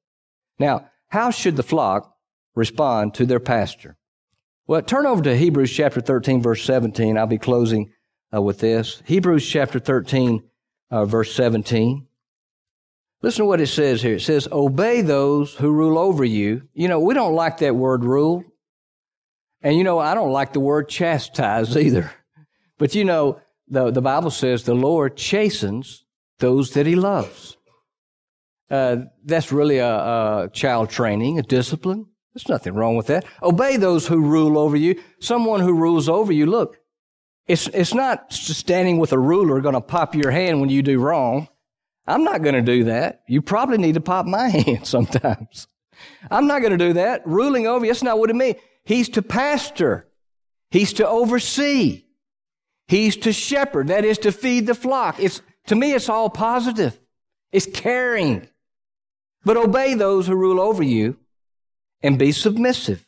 Now, 0.58 0.90
how 1.10 1.32
should 1.32 1.58
the 1.58 1.64
flock 1.64 2.16
respond 2.56 3.14
to 3.16 3.26
their 3.26 3.42
pastor? 3.42 3.98
Well, 4.68 4.82
turn 4.82 5.06
over 5.06 5.22
to 5.24 5.36
Hebrews 5.36 5.72
chapter 5.74 6.00
13, 6.00 6.42
verse 6.42 6.64
17. 6.64 7.18
I'll 7.18 7.28
be 7.28 7.38
closing 7.38 7.92
uh, 8.34 8.42
with 8.42 8.60
this. 8.60 9.04
Hebrews 9.06 9.46
chapter 9.46 9.80
13, 9.80 10.44
uh, 10.92 11.04
verse 11.04 11.36
17. 11.36 12.08
Listen 13.22 13.44
to 13.44 13.48
what 13.48 13.60
it 13.60 13.68
says 13.68 14.02
here. 14.02 14.16
It 14.16 14.22
says, 14.22 14.48
Obey 14.50 15.02
those 15.02 15.56
who 15.56 15.72
rule 15.72 15.98
over 15.98 16.24
you. 16.24 16.70
You 16.74 16.88
know, 16.88 17.02
we 17.02 17.14
don't 17.14 17.36
like 17.36 17.58
that 17.58 17.76
word 17.76 18.06
rule. 18.06 18.46
And 19.62 19.78
you 19.78 19.84
know, 19.84 20.00
I 20.00 20.14
don't 20.14 20.32
like 20.32 20.54
the 20.54 20.62
word 20.62 20.88
chastise 20.88 21.76
either. 21.76 22.12
But 22.78 22.96
you 22.96 23.04
know, 23.04 23.42
the, 23.68 23.92
the 23.92 24.02
Bible 24.02 24.32
says 24.32 24.64
the 24.64 24.74
Lord 24.74 25.18
chastens 25.18 26.06
those 26.40 26.72
that 26.72 26.86
he 26.86 26.96
loves. 26.96 27.58
Uh, 28.70 28.98
that's 29.24 29.52
really 29.52 29.78
a, 29.78 29.96
a 29.96 30.50
child 30.52 30.90
training, 30.90 31.40
a 31.40 31.44
discipline. 31.44 32.08
There's 32.34 32.50
nothing 32.50 32.74
wrong 32.74 32.96
with 32.98 33.08
that. 33.08 33.26
Obey 33.42 33.78
those 33.78 34.08
who 34.08 34.20
rule 34.20 34.58
over 34.58 34.76
you. 34.76 35.02
Someone 35.20 35.62
who 35.62 35.74
rules 35.74 36.10
over 36.10 36.34
you, 36.34 36.46
look, 36.46 36.78
it's, 37.48 37.68
it's 37.68 37.94
not 37.94 38.34
standing 38.34 38.98
with 38.98 39.14
a 39.14 39.20
ruler 39.20 39.62
going 39.62 39.76
to 39.76 39.82
pop 39.82 40.16
your 40.16 40.32
hand 40.32 40.60
when 40.60 40.70
you 40.70 40.82
do 40.82 41.00
wrong. 41.00 41.48
I'm 42.08 42.24
not 42.24 42.42
going 42.42 42.56
to 42.56 42.62
do 42.62 42.86
that. 42.86 43.22
You 43.28 43.42
probably 43.42 43.78
need 43.78 43.94
to 43.94 44.02
pop 44.02 44.26
my 44.26 44.50
hand 44.50 44.86
sometimes. 44.86 45.68
I'm 46.30 46.48
not 46.48 46.60
going 46.60 46.78
to 46.78 46.78
do 46.78 46.94
that. 46.94 47.26
Ruling 47.26 47.68
over 47.68 47.86
you, 47.86 47.92
that's 47.92 48.04
not 48.04 48.20
what 48.20 48.30
it 48.30 48.36
means. 48.36 48.58
He's 48.84 49.10
to 49.10 49.22
pastor. 49.22 50.08
He's 50.72 50.94
to 50.94 51.08
oversee. 51.08 52.06
He's 52.88 53.16
to 53.18 53.34
shepherd. 53.34 53.88
That 53.88 54.06
is 54.06 54.18
to 54.20 54.32
feed 54.32 54.68
the 54.68 54.76
flock. 54.76 55.20
It's, 55.20 55.42
to 55.68 55.76
me, 55.76 55.94
it's 55.94 56.10
all 56.10 56.30
positive. 56.30 57.00
It's 57.52 57.66
caring. 57.66 58.48
But 59.46 59.58
obey 59.58 59.94
those 59.94 60.26
who 60.26 60.36
rule 60.36 60.60
over 60.60 60.82
you 60.82 61.18
and 62.02 62.18
be 62.18 62.32
submissive, 62.32 63.06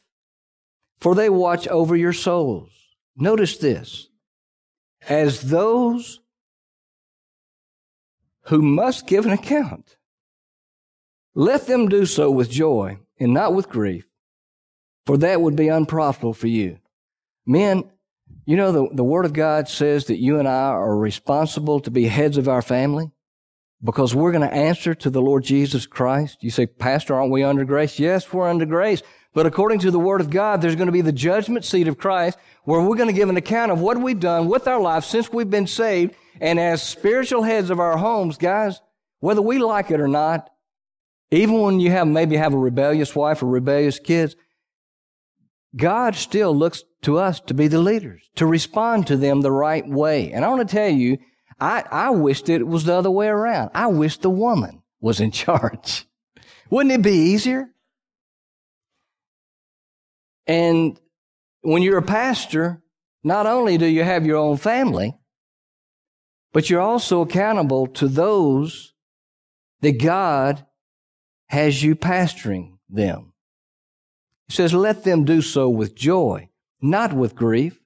for 0.99 1.15
they 1.15 1.29
watch 1.29 1.67
over 1.67 1.95
your 1.95 2.13
souls. 2.13 2.69
Notice 3.15 3.57
this 3.57 4.09
as 5.09 5.41
those 5.41 6.19
who 8.43 8.61
must 8.61 9.07
give 9.07 9.25
an 9.25 9.31
account. 9.31 9.97
Let 11.33 11.67
them 11.67 11.89
do 11.89 12.05
so 12.05 12.29
with 12.31 12.49
joy 12.49 12.99
and 13.19 13.33
not 13.33 13.53
with 13.53 13.69
grief, 13.69 14.07
for 15.05 15.17
that 15.17 15.41
would 15.41 15.55
be 15.55 15.67
unprofitable 15.67 16.33
for 16.33 16.47
you. 16.47 16.77
Men, 17.45 17.89
you 18.45 18.57
know, 18.57 18.71
the, 18.71 18.87
the 18.93 19.03
Word 19.03 19.25
of 19.25 19.33
God 19.33 19.67
says 19.67 20.05
that 20.05 20.17
you 20.17 20.39
and 20.39 20.47
I 20.47 20.69
are 20.69 20.97
responsible 20.97 21.79
to 21.81 21.91
be 21.91 22.05
heads 22.05 22.37
of 22.37 22.47
our 22.47 22.61
family 22.61 23.11
because 23.83 24.15
we're 24.15 24.31
going 24.31 24.47
to 24.47 24.53
answer 24.53 24.95
to 24.95 25.09
the 25.09 25.21
Lord 25.21 25.43
Jesus 25.43 25.85
Christ. 25.85 26.37
You 26.41 26.49
say, 26.49 26.65
Pastor, 26.65 27.15
aren't 27.15 27.31
we 27.31 27.43
under 27.43 27.65
grace? 27.65 27.99
Yes, 27.99 28.31
we're 28.31 28.49
under 28.49 28.65
grace. 28.65 29.01
But 29.33 29.45
according 29.45 29.79
to 29.79 29.91
the 29.91 29.99
Word 29.99 30.19
of 30.19 30.31
God, 30.31 30.61
there's 30.61 30.75
going 30.75 30.87
to 30.87 30.91
be 30.91 31.01
the 31.01 31.11
judgment 31.11 31.63
seat 31.63 31.87
of 31.87 31.97
Christ 31.97 32.39
where 32.63 32.81
we're 32.81 32.95
going 32.95 33.09
to 33.09 33.13
give 33.13 33.29
an 33.29 33.37
account 33.37 33.71
of 33.71 33.79
what 33.79 33.97
we've 33.97 34.19
done 34.19 34.47
with 34.47 34.67
our 34.67 34.79
life 34.79 35.03
since 35.03 35.31
we've 35.31 35.49
been 35.49 35.67
saved. 35.67 36.15
And 36.41 36.59
as 36.59 36.81
spiritual 36.81 37.43
heads 37.43 37.69
of 37.69 37.79
our 37.79 37.97
homes, 37.97 38.37
guys, 38.37 38.81
whether 39.19 39.41
we 39.41 39.59
like 39.59 39.91
it 39.91 39.99
or 39.99 40.07
not, 40.07 40.49
even 41.29 41.61
when 41.61 41.79
you 41.79 41.91
have 41.91 42.07
maybe 42.07 42.37
have 42.37 42.53
a 42.53 42.57
rebellious 42.57 43.15
wife 43.15 43.43
or 43.43 43.47
rebellious 43.47 43.99
kids, 43.99 44.35
God 45.75 46.15
still 46.15 46.55
looks 46.55 46.83
to 47.03 47.17
us 47.17 47.39
to 47.41 47.53
be 47.53 47.67
the 47.67 47.79
leaders, 47.79 48.29
to 48.35 48.45
respond 48.45 49.07
to 49.07 49.17
them 49.17 49.41
the 49.41 49.51
right 49.51 49.87
way. 49.87 50.31
And 50.31 50.43
I 50.43 50.49
want 50.49 50.67
to 50.67 50.75
tell 50.75 50.89
you, 50.89 51.17
I, 51.59 51.83
I 51.89 52.09
wished 52.11 52.49
it 52.49 52.67
was 52.67 52.85
the 52.85 52.93
other 52.93 53.11
way 53.11 53.27
around. 53.27 53.71
I 53.73 53.87
wish 53.87 54.17
the 54.17 54.29
woman 54.29 54.83
was 54.99 55.19
in 55.19 55.31
charge. 55.43 56.05
Wouldn't 56.69 56.93
it 56.93 57.01
be 57.01 57.31
easier? 57.31 57.69
And 60.45 60.99
when 61.61 61.81
you're 61.81 61.97
a 61.97 62.03
pastor, 62.03 62.81
not 63.23 63.45
only 63.45 63.77
do 63.77 63.85
you 63.85 64.03
have 64.03 64.25
your 64.25 64.37
own 64.37 64.57
family, 64.57 65.17
but 66.53 66.69
you're 66.69 66.81
also 66.81 67.21
accountable 67.21 67.87
to 67.87 68.07
those 68.07 68.93
that 69.81 70.01
God 70.01 70.65
has 71.47 71.83
you 71.83 71.95
pastoring 71.95 72.77
them. 72.89 73.33
He 74.47 74.55
says, 74.55 74.73
let 74.73 75.03
them 75.03 75.25
do 75.25 75.41
so 75.41 75.69
with 75.69 75.95
joy, 75.95 76.49
not 76.81 77.13
with 77.13 77.35
grief, 77.35 77.81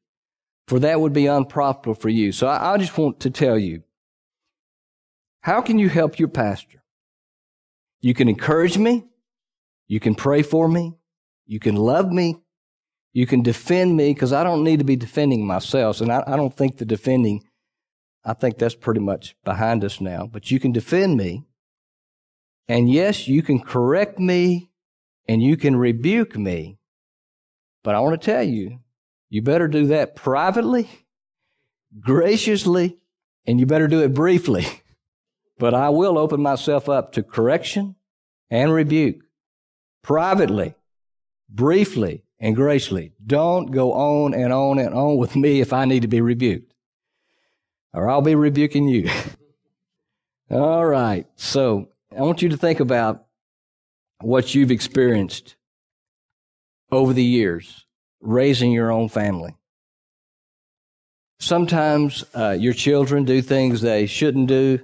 for 0.67 0.79
that 0.79 0.99
would 1.01 1.13
be 1.13 1.27
unprofitable 1.27 1.95
for 1.95 2.09
you. 2.09 2.31
So 2.31 2.47
I, 2.47 2.73
I 2.73 2.77
just 2.77 2.97
want 2.97 3.19
to 3.21 3.29
tell 3.29 3.57
you, 3.57 3.83
how 5.41 5.61
can 5.61 5.79
you 5.79 5.89
help 5.89 6.19
your 6.19 6.29
pastor? 6.29 6.83
You 7.99 8.13
can 8.13 8.27
encourage 8.27 8.77
me. 8.77 9.05
You 9.87 9.99
can 9.99 10.15
pray 10.15 10.41
for 10.41 10.67
me. 10.67 10.95
You 11.45 11.59
can 11.59 11.75
love 11.75 12.11
me. 12.11 12.41
You 13.13 13.27
can 13.27 13.41
defend 13.41 13.97
me 13.97 14.13
because 14.13 14.31
I 14.31 14.43
don't 14.43 14.63
need 14.63 14.79
to 14.79 14.85
be 14.85 14.95
defending 14.95 15.45
myself. 15.45 15.99
And 15.99 16.11
I, 16.11 16.23
I 16.25 16.37
don't 16.37 16.55
think 16.55 16.77
the 16.77 16.85
defending, 16.85 17.43
I 18.23 18.33
think 18.33 18.57
that's 18.57 18.75
pretty 18.75 19.01
much 19.01 19.35
behind 19.43 19.83
us 19.83 19.99
now. 19.99 20.27
But 20.31 20.49
you 20.49 20.59
can 20.59 20.71
defend 20.71 21.17
me. 21.17 21.43
And 22.67 22.89
yes, 22.89 23.27
you 23.27 23.43
can 23.43 23.59
correct 23.59 24.17
me 24.17 24.71
and 25.27 25.43
you 25.43 25.57
can 25.57 25.75
rebuke 25.75 26.37
me. 26.37 26.77
But 27.83 27.95
I 27.95 27.99
want 27.99 28.21
to 28.21 28.25
tell 28.25 28.43
you, 28.43 28.79
you 29.31 29.41
better 29.41 29.69
do 29.69 29.87
that 29.87 30.13
privately, 30.13 30.89
graciously, 32.01 32.97
and 33.47 33.61
you 33.61 33.65
better 33.65 33.87
do 33.87 34.03
it 34.03 34.13
briefly. 34.13 34.67
But 35.57 35.75
I 35.75 35.89
will 35.89 36.17
open 36.17 36.41
myself 36.41 36.89
up 36.89 37.11
to 37.11 37.21
correction 37.21 37.93
and 38.49 38.73
rebuke 38.73 39.17
privately, 40.01 40.73
briefly, 41.47 42.23
and 42.39 42.55
graciously. 42.55 43.11
Don't 43.23 43.67
go 43.67 43.93
on 43.93 44.33
and 44.33 44.51
on 44.51 44.79
and 44.79 44.95
on 44.95 45.17
with 45.17 45.35
me 45.35 45.61
if 45.61 45.71
I 45.71 45.85
need 45.85 46.01
to 46.01 46.07
be 46.07 46.19
rebuked, 46.19 46.73
or 47.93 48.09
I'll 48.09 48.23
be 48.23 48.33
rebuking 48.33 48.87
you. 48.87 49.07
All 50.49 50.83
right. 50.83 51.27
So 51.35 51.89
I 52.11 52.21
want 52.21 52.41
you 52.41 52.49
to 52.49 52.57
think 52.57 52.79
about 52.79 53.25
what 54.19 54.55
you've 54.55 54.71
experienced 54.71 55.57
over 56.91 57.13
the 57.13 57.23
years 57.23 57.85
raising 58.21 58.71
your 58.71 58.91
own 58.91 59.09
family. 59.09 59.55
Sometimes 61.39 62.23
uh, 62.35 62.51
your 62.51 62.73
children 62.73 63.25
do 63.25 63.41
things 63.41 63.81
they 63.81 64.05
shouldn't 64.05 64.47
do, 64.47 64.79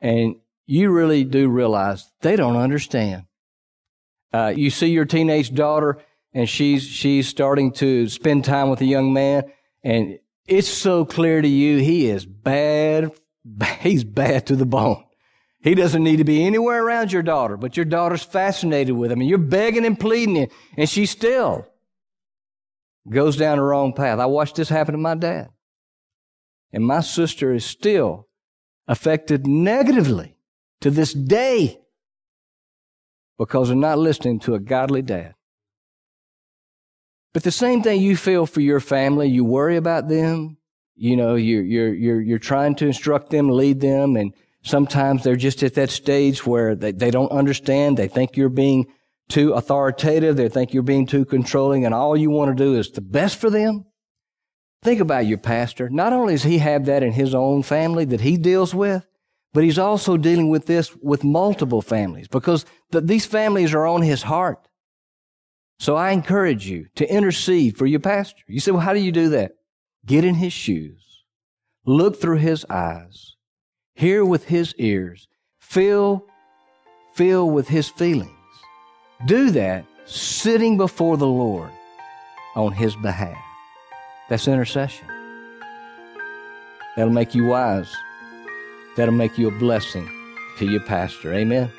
and 0.00 0.36
you 0.66 0.90
really 0.90 1.24
do 1.24 1.48
realize 1.48 2.10
they 2.20 2.36
don't 2.36 2.56
understand. 2.56 3.24
Uh, 4.32 4.52
you 4.54 4.70
see 4.70 4.88
your 4.88 5.04
teenage 5.04 5.54
daughter, 5.54 5.98
and 6.32 6.48
she's 6.48 6.82
she's 6.82 7.28
starting 7.28 7.70
to 7.72 8.08
spend 8.08 8.44
time 8.44 8.70
with 8.70 8.80
a 8.80 8.86
young 8.86 9.12
man, 9.12 9.44
and 9.84 10.18
it's 10.46 10.68
so 10.68 11.04
clear 11.04 11.40
to 11.40 11.48
you 11.48 11.78
he 11.78 12.08
is 12.08 12.26
bad. 12.26 13.12
He's 13.80 14.04
bad 14.04 14.46
to 14.46 14.56
the 14.56 14.64
bone. 14.64 15.04
He 15.60 15.74
doesn't 15.74 16.02
need 16.02 16.16
to 16.16 16.24
be 16.24 16.44
anywhere 16.44 16.82
around 16.82 17.12
your 17.12 17.22
daughter, 17.22 17.58
but 17.58 17.76
your 17.76 17.84
daughter's 17.84 18.22
fascinated 18.22 18.96
with 18.96 19.12
him, 19.12 19.20
and 19.20 19.28
you're 19.28 19.38
begging 19.38 19.84
and 19.84 20.00
pleading, 20.00 20.50
and 20.76 20.88
she 20.88 21.04
still 21.04 21.66
goes 23.08 23.36
down 23.36 23.58
the 23.58 23.64
wrong 23.64 23.92
path. 23.92 24.18
I 24.18 24.26
watched 24.26 24.56
this 24.56 24.68
happen 24.68 24.92
to 24.92 24.98
my 24.98 25.14
dad. 25.14 25.50
And 26.72 26.84
my 26.84 27.00
sister 27.00 27.52
is 27.54 27.64
still 27.64 28.28
affected 28.88 29.46
negatively 29.46 30.36
to 30.80 30.90
this 30.90 31.12
day 31.12 31.80
because 33.38 33.70
of 33.70 33.76
not 33.76 33.98
listening 33.98 34.40
to 34.40 34.54
a 34.54 34.60
godly 34.60 35.02
dad. 35.02 35.34
But 37.32 37.42
the 37.42 37.50
same 37.50 37.82
thing 37.82 38.00
you 38.00 38.16
feel 38.16 38.46
for 38.46 38.60
your 38.60 38.80
family, 38.80 39.28
you 39.28 39.44
worry 39.44 39.76
about 39.76 40.08
them, 40.08 40.56
you 40.94 41.16
know, 41.16 41.34
you're, 41.34 41.62
you're, 41.62 41.94
you're, 41.94 42.20
you're 42.20 42.38
trying 42.38 42.76
to 42.76 42.86
instruct 42.86 43.30
them, 43.30 43.48
lead 43.48 43.80
them, 43.80 44.16
and 44.16 44.32
Sometimes 44.64 45.22
they're 45.22 45.36
just 45.36 45.62
at 45.62 45.74
that 45.74 45.90
stage 45.90 46.46
where 46.46 46.74
they, 46.74 46.90
they 46.90 47.10
don't 47.10 47.30
understand. 47.30 47.98
They 47.98 48.08
think 48.08 48.36
you're 48.36 48.48
being 48.48 48.86
too 49.28 49.52
authoritative. 49.52 50.36
They 50.36 50.48
think 50.48 50.72
you're 50.72 50.82
being 50.82 51.06
too 51.06 51.24
controlling 51.24 51.84
and 51.84 51.94
all 51.94 52.16
you 52.16 52.30
want 52.30 52.56
to 52.56 52.64
do 52.64 52.76
is 52.76 52.90
the 52.90 53.00
best 53.00 53.38
for 53.38 53.50
them. 53.50 53.84
Think 54.82 55.00
about 55.00 55.26
your 55.26 55.38
pastor. 55.38 55.88
Not 55.88 56.12
only 56.12 56.34
does 56.34 56.42
he 56.42 56.58
have 56.58 56.86
that 56.86 57.02
in 57.02 57.12
his 57.12 57.34
own 57.34 57.62
family 57.62 58.04
that 58.06 58.20
he 58.20 58.36
deals 58.36 58.74
with, 58.74 59.06
but 59.54 59.64
he's 59.64 59.78
also 59.78 60.16
dealing 60.16 60.50
with 60.50 60.66
this 60.66 60.94
with 60.96 61.24
multiple 61.24 61.80
families 61.80 62.28
because 62.28 62.66
the, 62.90 63.00
these 63.00 63.24
families 63.24 63.72
are 63.72 63.86
on 63.86 64.02
his 64.02 64.22
heart. 64.22 64.68
So 65.78 65.96
I 65.96 66.10
encourage 66.10 66.66
you 66.66 66.86
to 66.96 67.10
intercede 67.10 67.78
for 67.78 67.86
your 67.86 68.00
pastor. 68.00 68.42
You 68.46 68.60
say, 68.60 68.72
well, 68.72 68.80
how 68.80 68.92
do 68.92 69.00
you 69.00 69.12
do 69.12 69.30
that? 69.30 69.52
Get 70.04 70.24
in 70.24 70.34
his 70.34 70.52
shoes. 70.52 71.24
Look 71.86 72.20
through 72.20 72.38
his 72.38 72.64
eyes 72.68 73.34
hear 73.94 74.24
with 74.24 74.46
his 74.46 74.74
ears, 74.78 75.28
feel, 75.60 76.26
feel 77.14 77.48
with 77.48 77.68
his 77.68 77.88
feelings. 77.88 78.33
Do 79.26 79.50
that 79.50 79.84
sitting 80.06 80.76
before 80.76 81.16
the 81.16 81.26
Lord 81.26 81.70
on 82.56 82.72
his 82.72 82.96
behalf. 82.96 83.38
That's 84.28 84.48
intercession. 84.48 85.06
That'll 86.96 87.12
make 87.12 87.34
you 87.34 87.46
wise. 87.46 87.92
That'll 88.96 89.14
make 89.14 89.38
you 89.38 89.48
a 89.48 89.58
blessing 89.58 90.08
to 90.58 90.66
your 90.66 90.80
pastor. 90.80 91.32
Amen. 91.34 91.70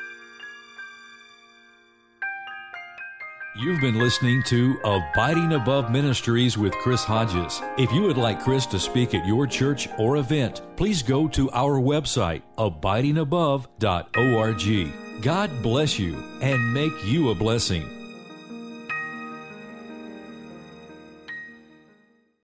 You've 3.57 3.79
been 3.79 3.97
listening 3.97 4.43
to 4.47 4.77
Abiding 4.83 5.53
Above 5.53 5.89
Ministries 5.89 6.57
with 6.57 6.73
Chris 6.73 7.05
Hodges. 7.05 7.61
If 7.77 7.89
you 7.93 8.01
would 8.01 8.17
like 8.17 8.43
Chris 8.43 8.65
to 8.65 8.77
speak 8.77 9.15
at 9.15 9.25
your 9.25 9.47
church 9.47 9.87
or 9.97 10.17
event, 10.17 10.61
please 10.75 11.01
go 11.01 11.29
to 11.29 11.49
our 11.51 11.79
website, 11.79 12.41
abidingabove.org. 12.57 15.04
God 15.21 15.61
bless 15.61 15.97
you 15.97 16.21
and 16.41 16.73
make 16.73 17.05
you 17.05 17.29
a 17.29 17.35
blessing. 17.35 17.89